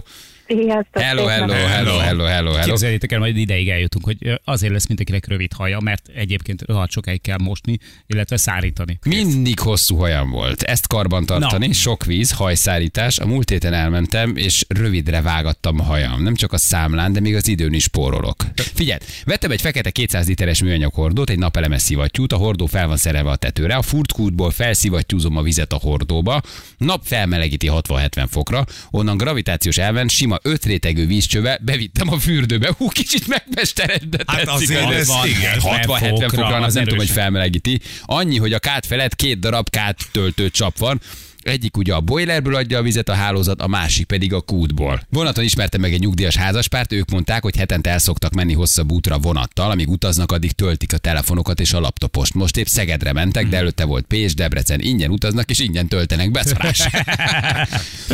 Sziasztok, 0.48 1.02
Hello, 1.02 1.26
hello, 1.26 1.54
hello, 1.54 1.98
hello, 1.98 1.98
hello, 2.00 2.52
hello. 2.52 2.66
Képzeljétek 2.66 3.12
el, 3.12 3.20
majd 3.20 3.38
ideig 3.38 3.70
eljutunk, 3.70 4.06
hogy 4.06 4.42
azért 4.44 4.74
lesz 4.74 4.88
mindenkinek 4.88 5.28
rövid 5.28 5.54
haja, 5.54 5.80
mert 5.80 6.08
egyébként 6.16 6.62
rohadt 6.62 6.92
sokáig 6.92 7.22
kell 7.22 7.38
mosni, 7.38 7.78
illetve 8.08 8.38
szárítani. 8.38 9.00
Mindig 9.06 9.60
hosszú 9.60 9.96
hajam 9.96 10.30
volt. 10.30 10.62
Ezt 10.62 10.88
karban 10.88 11.26
tartani, 11.26 11.68
Na. 11.68 11.74
sok 11.74 12.06
víz, 12.06 12.32
hajszárítás. 12.32 13.20
A 13.20 13.26
múlt 13.26 13.50
héten 13.50 13.74
elmentem, 13.74 14.36
és 14.36 14.66
rövidre 14.68 15.22
vágattam 15.22 15.80
a 15.80 15.84
hajam. 15.84 16.24
Nem 16.24 16.36
csak 16.36 16.54
a 16.54 16.58
számlán, 16.58 17.14
de 17.14 17.20
még 17.20 17.36
az 17.36 17.48
időn 17.48 17.74
is 17.74 17.84
spórolok. 17.84 18.46
Figyelj, 18.56 19.00
vettem 19.26 19.52
egy 19.52 19.62
fekete 19.62 19.90
200 19.92 20.28
literes 20.28 20.62
műanyag 20.62 20.94
hordót, 20.94 21.30
egy 21.30 21.40
napelemes 21.40 21.82
szivattyút, 21.82 22.34
a 22.34 22.38
hordó 22.38 22.66
fel 22.66 22.88
van 22.88 22.98
szerelve 22.98 23.30
a 23.30 23.36
tetőre, 23.36 23.76
a 23.76 23.82
furtkútból 23.82 24.52
felszivattyúzom 24.52 25.38
a 25.38 25.42
vizet 25.42 25.74
a 25.74 25.80
hordóba, 25.82 26.42
nap 26.78 27.02
felmelegíti 27.04 27.70
60-70 27.72 28.26
fokra, 28.30 28.66
onnan 28.92 29.18
gravitációs 29.18 29.78
elven 29.78 30.08
sima 30.08 30.33
öt 30.42 30.66
rétegű 30.66 31.08
vízcsöve 31.08 31.60
bevittem 31.62 32.12
a 32.12 32.20
fürdőbe. 32.20 32.74
Hú, 32.78 32.88
kicsit 32.88 33.28
megmesteredett. 33.28 34.32
Hát 34.32 34.46
tetszik 34.46 34.52
azért 34.52 34.86
az. 34.86 34.92
ez 34.92 35.10
igen. 35.26 35.60
60-70 35.60 36.30
fokra, 36.30 36.56
az 36.56 36.64
az 36.66 36.74
nem 36.74 36.84
tudom, 36.84 36.98
hogy 36.98 37.10
felmelegíti. 37.10 37.80
Annyi, 38.02 38.38
hogy 38.38 38.54
a 38.54 38.60
kát 38.60 38.86
felett 38.86 39.16
két 39.16 39.40
darab 39.40 39.70
kát 39.70 40.00
töltő 40.12 40.50
csap 40.50 40.78
van, 40.78 41.02
egyik 41.44 41.78
ugye 41.78 41.94
a 41.94 42.02
boilerből 42.02 42.56
adja 42.56 42.78
a 42.78 42.82
vizet 42.82 43.10
a 43.10 43.14
hálózat, 43.14 43.62
a 43.62 43.68
másik 43.68 44.06
pedig 44.06 44.34
a 44.34 44.42
kútból. 44.42 45.02
Vonaton 45.10 45.44
ismertem 45.44 45.82
meg 45.82 45.94
egy 45.94 46.00
nyugdíjas 46.00 46.36
házaspárt, 46.36 46.92
ők 46.92 47.10
mondták, 47.10 47.42
hogy 47.44 47.56
hetente 47.56 47.90
el 47.90 48.00
szoktak 48.00 48.34
menni 48.34 48.54
hosszabb 48.54 48.92
útra 48.92 49.18
vonattal, 49.18 49.72
amíg 49.72 49.90
utaznak, 49.90 50.32
addig 50.32 50.52
töltik 50.52 50.94
a 50.94 50.98
telefonokat 50.98 51.60
és 51.60 51.74
a 51.74 51.80
laptopost. 51.80 52.34
Most 52.34 52.58
épp 52.58 52.66
Szegedre 52.66 53.14
mentek, 53.14 53.48
de 53.48 53.58
előtte 53.58 53.86
volt 53.86 54.06
Pécs, 54.06 54.34
Debrecen, 54.34 54.80
ingyen 54.80 55.10
utaznak 55.10 55.50
és 55.50 55.60
ingyen 55.60 55.88
töltenek 55.88 56.32
beszarás. 56.32 56.88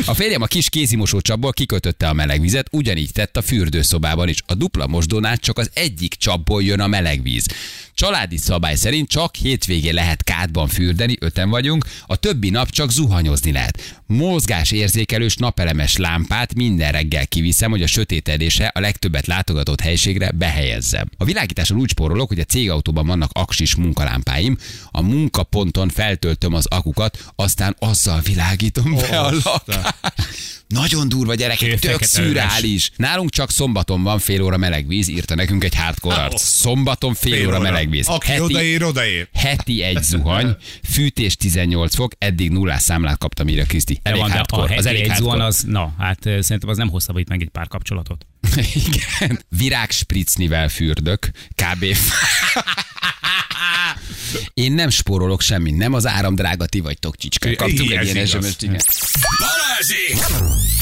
A 0.05 0.13
férjem 0.13 0.41
a 0.41 0.45
kis 0.45 0.69
kézimosó 0.69 1.21
csapból 1.21 1.51
kikötötte 1.51 2.07
a 2.07 2.13
melegvizet, 2.13 2.67
ugyanígy 2.71 3.11
tett 3.11 3.37
a 3.37 3.41
fürdőszobában 3.41 4.27
is. 4.27 4.43
A 4.45 4.53
dupla 4.53 4.87
mosdónál 4.87 5.37
csak 5.37 5.57
az 5.57 5.69
egyik 5.73 6.13
csapból 6.13 6.63
jön 6.63 6.79
a 6.79 6.87
melegvíz. 6.87 7.45
Családi 7.99 8.37
szabály 8.37 8.75
szerint 8.75 9.09
csak 9.09 9.35
hétvégén 9.35 9.93
lehet 9.93 10.23
kádban 10.23 10.67
fürdeni, 10.67 11.15
öten 11.19 11.49
vagyunk, 11.49 11.85
a 12.05 12.15
többi 12.15 12.49
nap 12.49 12.69
csak 12.69 12.91
zuhany 12.91 13.07
zuhanyozni 13.09 13.51
lehet. 13.51 14.01
Mozgás 14.05 14.71
érzékelős 14.71 15.35
napelemes 15.35 15.97
lámpát 15.97 16.55
minden 16.55 16.91
reggel 16.91 17.27
kiviszem, 17.27 17.71
hogy 17.71 17.83
a 17.83 17.87
sötétedése 17.87 18.71
a 18.73 18.79
legtöbbet 18.79 19.27
látogatott 19.27 19.81
helységre 19.81 20.31
behelyezzem. 20.31 21.09
A 21.17 21.25
világításon 21.25 21.77
úgy 21.77 21.89
spórolok, 21.89 22.27
hogy 22.27 22.39
a 22.39 22.43
cégautóban 22.43 23.07
vannak 23.07 23.29
aksis 23.33 23.75
munkalámpáim, 23.75 24.57
a 24.91 25.01
munkaponton 25.01 25.89
feltöltöm 25.89 26.53
az 26.53 26.65
akukat, 26.65 27.31
aztán 27.35 27.75
azzal 27.79 28.19
világítom 28.19 28.95
be 28.95 29.19
a 29.19 29.31
lakást. 29.43 30.58
Nagyon 30.73 31.09
durva 31.09 31.35
gyerekek, 31.35 31.69
tök 31.69 31.91
fekete 31.91 32.05
szürreális. 32.05 32.91
Nálunk 32.95 33.29
csak 33.29 33.51
szombaton 33.51 34.03
van 34.03 34.19
fél 34.19 34.41
óra 34.41 34.57
meleg 34.57 34.87
víz, 34.87 35.07
írta 35.07 35.35
nekünk 35.35 35.63
egy 35.63 35.75
hardcore 35.75 36.15
arc. 36.15 36.41
Szombaton 36.41 37.13
fél, 37.13 37.31
Fél 37.33 37.47
óra 37.47 37.55
óra. 37.57 37.63
meleg 37.71 37.89
víz. 37.89 38.07
Aki 38.07 38.39
odaér, 38.39 38.83
odaér. 38.83 39.27
heti 39.33 39.81
egy 39.83 40.03
zuhany, 40.11 40.55
fűtés 40.89 41.35
18 41.35 41.95
fok, 41.95 42.11
eddig 42.17 42.51
nullás 42.51 42.81
számlát 42.81 43.17
kaptam, 43.17 43.47
írja 43.47 43.65
Kriszti. 43.65 43.99
Elég 44.03 44.21
van, 44.21 44.31
hardcore. 44.31 44.75
Az 44.75 44.85
heti 44.85 44.87
elég 44.97 45.09
egy 45.09 45.15
zuhan, 45.17 45.39
hardcore. 45.39 45.45
az, 45.45 45.63
na, 45.63 45.93
hát 45.97 46.19
szerintem 46.21 46.69
az 46.69 46.77
nem 46.77 46.89
hosszabbít 46.89 47.29
meg 47.29 47.41
egy 47.41 47.49
pár 47.49 47.67
kapcsolatot. 47.67 48.25
Igen. 48.87 49.39
Virág 49.49 49.91
spritznivel 49.91 50.69
fürdök, 50.69 51.29
kb. 51.55 51.85
Én 54.59 54.71
nem 54.71 54.89
spórolok 54.89 55.41
semmit, 55.41 55.77
nem 55.77 55.93
az 55.93 56.07
áram 56.07 56.35
drága, 56.35 56.65
ti 56.65 56.79
vagytok 56.79 57.17
csicska. 57.17 57.49
Kaptunk 57.55 57.79
egy 57.91 58.03
ilyen 58.03 58.15
ez 58.17 58.33
igaz. 58.33 58.45
sms 58.45 58.55
igen. 58.61 58.79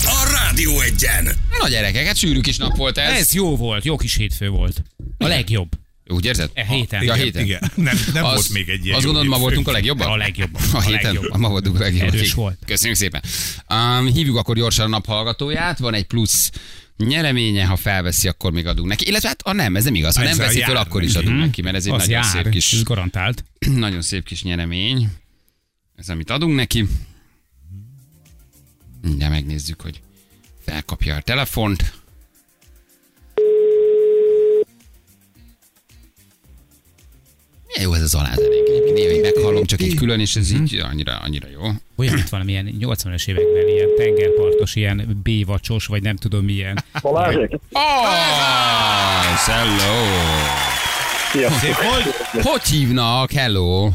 A 0.04 0.30
Rádió 0.32 0.80
egyen! 0.80 1.36
Na 1.60 1.68
gyerekek, 1.70 2.06
hát 2.06 2.16
sűrű 2.16 2.40
kis 2.42 2.58
nap 2.58 2.76
volt 2.76 2.98
ez. 2.98 3.20
Ez 3.20 3.34
jó 3.34 3.56
volt, 3.58 3.86
jó 3.86 3.96
kis 3.98 4.16
hétfő 4.16 4.50
volt. 4.50 4.84
A 5.18 5.28
legjobb. 5.28 5.70
Úgy 6.08 6.26
érzed? 6.26 6.50
E 6.54 6.66
héten. 6.66 7.04
Ja, 7.04 7.14
Igen, 7.14 7.26
héten. 7.26 7.44
Igen, 7.44 7.72
nem, 7.76 8.00
nem 8.14 8.26
Az- 8.26 8.34
volt 8.34 8.50
még 8.50 8.70
egy 8.70 8.84
ilyen 8.86 8.96
Azt 8.96 9.06
gondolod, 9.06 9.28
ma 9.30 9.38
voltunk 9.38 9.68
a 9.68 9.72
legjobban? 9.72 10.08
A 10.12 10.16
legjobban. 10.16 10.62
A 10.74 10.78
A 10.78 10.82
héten, 10.82 11.14
legjobban. 11.14 11.40
ma 11.40 11.50
voltunk 11.50 11.76
a 11.76 11.80
legjobban. 11.80 12.14
Erős 12.16 12.34
volt. 12.34 12.58
Köszönjük 12.66 12.98
szépen. 12.98 13.22
Um, 13.70 14.06
hívjuk 14.14 14.38
akkor 14.38 14.56
gyorsan 14.56 14.86
a 14.86 14.90
naphallgatóját, 14.90 15.80
van 15.80 15.94
egy 15.94 16.06
plusz 16.06 16.52
nyereménye, 16.98 17.66
ha 17.66 17.76
felveszi, 17.76 18.28
akkor 18.28 18.52
még 18.52 18.68
adunk 18.68 18.88
neki. 18.88 19.08
Illetve 19.08 19.28
hát, 19.28 19.42
ha 19.42 19.54
nem, 19.54 19.76
ez 19.76 19.84
nem 19.84 19.96
igaz. 19.96 20.16
Ha 20.16 20.22
nem 20.22 20.32
Ezzel 20.32 20.46
veszi 20.46 20.62
föl, 20.62 20.78
akkor 20.78 21.04
is 21.04 21.16
adunk 21.16 21.40
neki, 21.40 21.62
mert 21.62 21.76
ez 21.76 21.86
egy 21.86 21.92
Az 21.92 21.98
nagyon 22.08 22.14
jár, 22.14 22.26
szép 22.26 22.50
kis 22.50 22.74
ez 22.74 22.84
garantált. 22.84 23.44
nagyon 23.76 24.02
szép 24.02 24.24
kis 24.24 24.44
nyeremény. 24.44 25.10
Ez, 25.96 26.10
amit 26.10 26.30
adunk 26.30 26.56
neki. 26.56 26.88
Mindjárt 29.02 29.34
megnézzük, 29.34 29.82
hogy 29.82 30.02
felkapja 30.66 31.16
a 31.16 31.22
telefont. 31.22 31.94
Jó 37.82 37.94
ez 37.94 38.02
az 38.02 38.16
alázenék. 38.16 38.68
Egyébként 38.68 38.94
néha 38.94 39.12
így 39.12 39.22
meghallom 39.22 39.66
csak 39.66 39.82
egy 39.82 39.96
külön, 39.96 40.20
és 40.20 40.36
ez 40.36 40.52
így 40.52 40.84
annyira, 40.92 41.16
annyira 41.24 41.48
jó. 41.54 41.62
Olyan, 41.96 42.14
mint 42.14 42.30
valamilyen 42.30 42.76
80-as 42.80 43.28
években 43.28 43.68
ilyen 43.68 43.90
tengerpartos, 43.98 44.76
ilyen 44.76 45.20
bévacsos, 45.24 45.86
vagy 45.86 46.02
nem 46.02 46.16
tudom 46.16 46.46
milyen. 46.46 46.84
Balázsék? 47.02 47.60
Oh, 47.72 47.82
hello! 49.46 50.06
Sziasztok! 51.32 51.76
Hogy 52.44 52.64
hívnak? 52.64 53.32
Hello! 53.32 53.90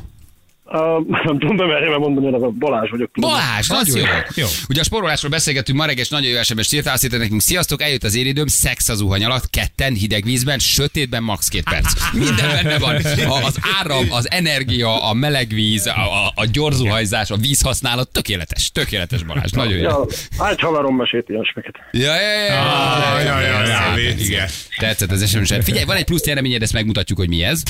Uh, 0.73 1.07
nem 1.25 1.39
tudom 1.39 1.57
bemerjem 1.57 2.01
mondani, 2.01 2.31
hogy 2.31 2.43
a 2.43 2.51
Balázs 2.51 2.91
vagyok. 2.91 3.11
Balázs, 3.21 3.69
nagyon 3.69 3.99
jó. 3.99 4.05
Jó. 4.35 4.47
Ugye 4.69 4.81
a 4.81 4.85
sporolásról 4.85 5.31
beszélgettünk 5.31 5.79
ma 5.79 5.85
reggel, 5.85 6.03
és 6.03 6.09
nagyon 6.09 6.31
jó 6.31 6.43
SMS 6.43 6.73
írta, 6.73 6.93
azt 6.93 7.05
írta 7.05 7.17
nekünk, 7.17 7.41
sziasztok, 7.41 7.83
eljött 7.83 8.05
az 8.05 8.15
én 8.15 8.27
időm, 8.27 8.47
szex 8.47 8.89
az 8.89 8.99
zuhany 8.99 9.25
alatt, 9.25 9.51
ketten, 9.51 9.95
hideg 9.95 10.25
vízben, 10.25 10.59
sötétben, 10.59 11.23
max. 11.23 11.49
két 11.49 11.63
perc. 11.63 12.13
Minden 12.13 12.49
benne 12.63 12.79
van. 12.79 12.95
A, 13.29 13.45
az 13.45 13.59
áram, 13.81 14.07
az 14.11 14.31
energia, 14.31 15.03
a 15.09 15.13
meleg 15.13 15.49
víz, 15.49 15.87
a, 15.87 16.27
a, 16.27 16.33
a 16.35 16.47
gyorzuhajzás, 16.53 17.31
a 17.31 17.37
vízhasználat, 17.37 18.09
tökéletes, 18.13 18.71
tökéletes 18.71 19.23
Balázs, 19.23 19.51
nagyon 19.51 19.77
jó. 19.77 19.83
Ja, 19.83 20.07
hát 20.39 20.61
haverom 20.61 20.97
mesélt 20.97 21.29
ilyesmiket. 21.29 21.75
Ja, 21.91 22.15
ja, 22.15 22.21
ja, 22.21 23.21
ja, 23.21 23.41
ja, 23.41 23.41
ja, 23.41 23.63
ja, 23.67 23.99
igen. 23.99 24.19
igen. 24.19 24.49
Tetszett 24.79 25.11
az 25.11 25.29
sms 25.29 25.53
Figyelj, 25.63 25.85
van 25.85 25.97
egy 25.97 26.05
plusz 26.05 26.25
nyereményed, 26.25 26.63
ezt 26.63 26.73
megmutatjuk, 26.73 27.19
hogy 27.19 27.29
mi 27.29 27.43
ez. 27.43 27.63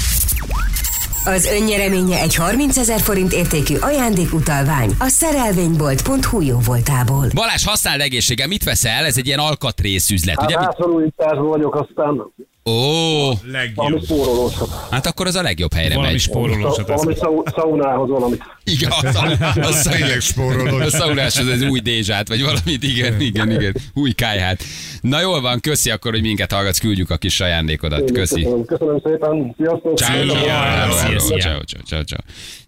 Az 1.25 1.47
önnyereménye 1.47 2.19
egy 2.19 2.35
30 2.35 2.77
ezer 2.77 3.01
forint 3.01 3.33
értékű 3.33 3.77
ajándékutalvány 3.81 4.91
a 4.99 5.09
szerelvénybolt.hu 5.09 6.41
jó 6.41 6.59
voltából. 6.67 7.27
Balázs, 7.35 7.65
használd 7.67 8.01
egészséggel, 8.01 8.47
mit 8.47 8.65
veszel? 8.65 9.05
Ez 9.05 9.17
egy 9.17 9.27
ilyen 9.27 9.39
alkatrész 9.39 10.11
üzlet, 10.11 10.41
Hát 10.41 10.51
ugye? 10.51 10.59
Mit- 10.59 10.69
rászorulításban 10.69 11.49
vagyok, 11.49 11.75
aztán 11.75 12.33
Ó, 12.65 12.71
valami 12.73 13.39
Legjobb. 13.53 14.05
spórolósat. 14.05 14.69
hát 14.91 15.07
akkor 15.07 15.27
az 15.27 15.35
a 15.35 15.43
legjobb 15.43 15.73
helyre 15.75 15.95
Valami 15.95 16.13
megy. 16.13 16.21
spórolósat. 16.21 16.91
az- 16.91 16.97
Valami 17.03 17.15
szau- 17.21 17.53
szaunához 17.57 18.09
valamit. 18.09 18.43
Igen, 18.65 18.91
az, 19.03 19.17
a, 19.17 19.37
az, 19.61 19.83
Tényleg 19.83 20.21
spóroló. 20.31 20.77
a 20.77 20.91
szaunás 20.91 21.37
az 21.39 21.49
egy 21.49 21.65
új 21.65 21.81
dézsát, 21.81 22.29
vagy 22.29 22.43
valamit, 22.43 22.83
igen, 22.83 23.21
igen, 23.21 23.51
igen, 23.51 23.75
új 23.95 24.13
kájhát. 24.13 24.63
Na 25.01 25.21
jól 25.21 25.41
van, 25.41 25.61
köszi 25.61 25.91
akkor, 25.91 26.13
hogy 26.13 26.21
minket 26.23 26.53
hallgatsz, 26.53 26.79
küldjük 26.79 27.11
a 27.11 27.17
kis 27.17 27.41
ajándékodat. 27.41 28.11
Köszi. 28.13 28.43
Köszönöm, 28.43 28.65
köszönöm 28.65 29.01
szépen. 29.05 29.55
Sziasztok! 29.57 29.97
Ciao, 29.99 30.25
ciao, 30.27 31.39
ciao, 31.39 31.39
ciao, 31.39 31.83
ciao, 31.87 32.03
ciao. 32.03 32.19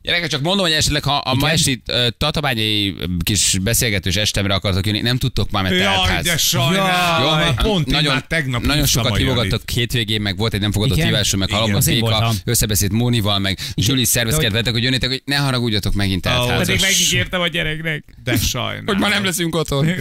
Gyerekek, 0.02 0.28
csak 0.28 0.40
mondom, 0.42 0.64
hogy 0.64 0.74
esetleg, 0.74 1.04
ha 1.04 1.16
a 1.16 1.34
ma 1.34 1.50
esti 1.50 1.82
ö, 1.86 2.06
tatabányai 2.18 2.94
kis 3.22 3.58
beszélgetős 3.62 4.16
estemre 4.16 4.54
akartok 4.54 4.86
jönni, 4.86 5.00
nem 5.00 5.16
tudtok 5.16 5.50
már, 5.50 5.62
mert 5.62 5.74
Jaj, 5.74 6.22
de 6.22 6.30
Jó, 6.30 6.36
sajnálom. 6.36 7.38
van. 7.38 7.54
Pont 7.54 7.86
nagyon, 7.90 8.24
tegnap 8.28 8.62
nagyon 8.62 8.86
sokat 8.86 9.16
hívogattak 9.16 9.62
hétvégén, 9.84 10.20
meg 10.20 10.36
volt 10.36 10.54
egy 10.54 10.60
nem 10.60 10.72
fogadott 10.72 10.96
Igen? 10.96 11.08
hívásról, 11.08 11.40
meg 11.40 11.48
Béka, 11.84 12.00
voltam. 12.00 12.36
összebeszélt 12.44 12.92
Mónival, 12.92 13.38
meg 13.38 13.58
Zsuli 13.76 14.04
szervezkedvetek, 14.04 14.72
hogy 14.72 14.82
jönnétek, 14.82 15.08
hogy 15.08 15.22
ne 15.24 15.36
haragudjatok 15.36 15.94
megint 15.94 16.22
teltházas. 16.22 16.66
Pedig 16.66 16.80
megígértem 16.80 17.40
a 17.40 17.48
gyereknek. 17.48 18.04
De 18.24 18.36
sajnálom. 18.36 18.86
Hogy 18.86 18.98
ma 18.98 19.08
nem 19.08 19.24
leszünk 19.24 19.54
otthon. 19.54 19.86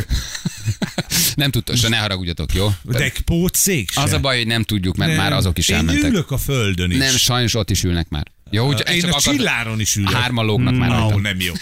nem 1.35 1.51
tudtok, 1.51 1.75
se 1.75 1.89
ne 1.89 1.97
haragudjatok, 1.97 2.53
jó? 2.53 2.69
De 2.83 3.11
pótszék. 3.25 3.91
Az 3.95 4.11
a 4.13 4.19
baj, 4.19 4.37
hogy 4.37 4.47
nem 4.47 4.63
tudjuk, 4.63 4.95
mert 4.95 5.11
Nem. 5.11 5.19
már 5.19 5.33
azok 5.33 5.57
is 5.57 5.69
Én 5.69 5.75
elmentek. 5.75 6.09
ülök 6.11 6.31
a 6.31 6.37
földön 6.37 6.91
is. 6.91 6.97
Nem, 6.97 7.15
sajnos 7.15 7.53
ott 7.55 7.69
is 7.69 7.83
ülnek 7.83 8.09
már. 8.09 8.25
Jó, 8.49 8.67
úgy, 8.67 8.83
Én 8.91 8.99
csak 8.99 9.09
a 9.09 9.15
akart- 9.15 9.35
csilláron 9.37 9.79
is 9.79 9.95
ülök. 9.95 10.11
Hárman 10.11 10.45
lógnak 10.45 10.75
már 10.77 10.89
rajta. 10.89 11.19
nem 11.19 11.39
jó. 11.39 11.53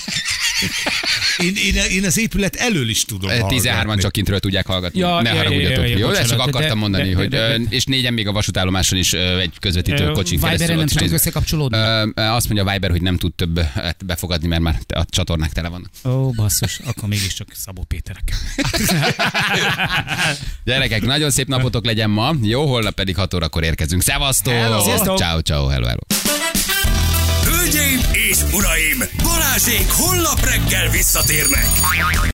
Én, 1.38 1.54
én, 1.56 1.76
én 1.92 2.06
az 2.06 2.18
épület 2.18 2.56
elől 2.56 2.90
is 2.90 3.06
tudom 3.06 3.30
13-an 3.32 3.74
hallgatni. 3.74 4.02
csak 4.02 4.12
kintről 4.12 4.40
tudják 4.40 4.66
hallgatni. 4.66 5.00
Ja, 5.00 5.22
ne 5.22 5.30
ja, 5.30 5.36
ja, 5.36 5.42
haragudjatok. 5.44 5.84
ja, 5.84 5.90
ja, 5.90 5.98
Jó, 5.98 6.12
de 6.12 6.24
csak 6.24 6.40
akartam 6.40 6.78
mondani, 6.78 7.12
hogy 7.12 7.34
ö, 7.34 7.56
és 7.70 7.86
négyen 7.86 8.14
még 8.14 8.28
a 8.28 8.32
vasútállomáson 8.32 9.00
is 9.00 9.14
ö, 9.14 9.40
egy 9.40 9.54
közvetítő 9.60 10.12
kocsin 10.12 10.40
keresztül 10.40 10.76
nem 10.76 10.88
tudunk 10.88 11.12
összekapcsolódni? 11.12 11.78
Azt 12.16 12.50
mondja 12.50 12.70
a 12.70 12.72
Viber, 12.72 12.90
hogy 12.90 13.02
nem 13.02 13.18
tud 13.18 13.34
több 13.34 13.60
befogadni, 14.06 14.48
mert 14.48 14.62
már 14.62 14.80
a 14.88 15.06
csatornák 15.10 15.52
tele 15.52 15.68
vannak. 15.68 15.90
Ó, 16.06 16.30
basszus, 16.30 16.80
akkor 16.86 17.10
mégiscsak 17.10 17.48
Szabó 17.54 17.84
Péterek. 17.88 18.34
Gyerekek, 20.66 21.02
nagyon 21.02 21.32
szép 21.32 21.48
napotok 21.48 21.86
legyen 21.86 22.10
ma. 22.10 22.34
Jó, 22.42 22.66
holnap 22.66 22.94
pedig 22.94 23.16
6 23.16 23.34
órakor 23.34 23.64
érkezünk. 23.64 24.02
Szevasztok! 24.02 24.54
Ciao, 25.18 25.40
ciao, 25.40 25.68
hello, 25.68 25.86
hello. 25.86 26.00
Hölgyeim 27.72 28.00
és 28.12 28.38
uraim! 28.54 29.04
Balázsék 29.24 29.92
holnap 29.92 30.40
reggel 30.44 30.90
visszatérnek! 30.90 31.68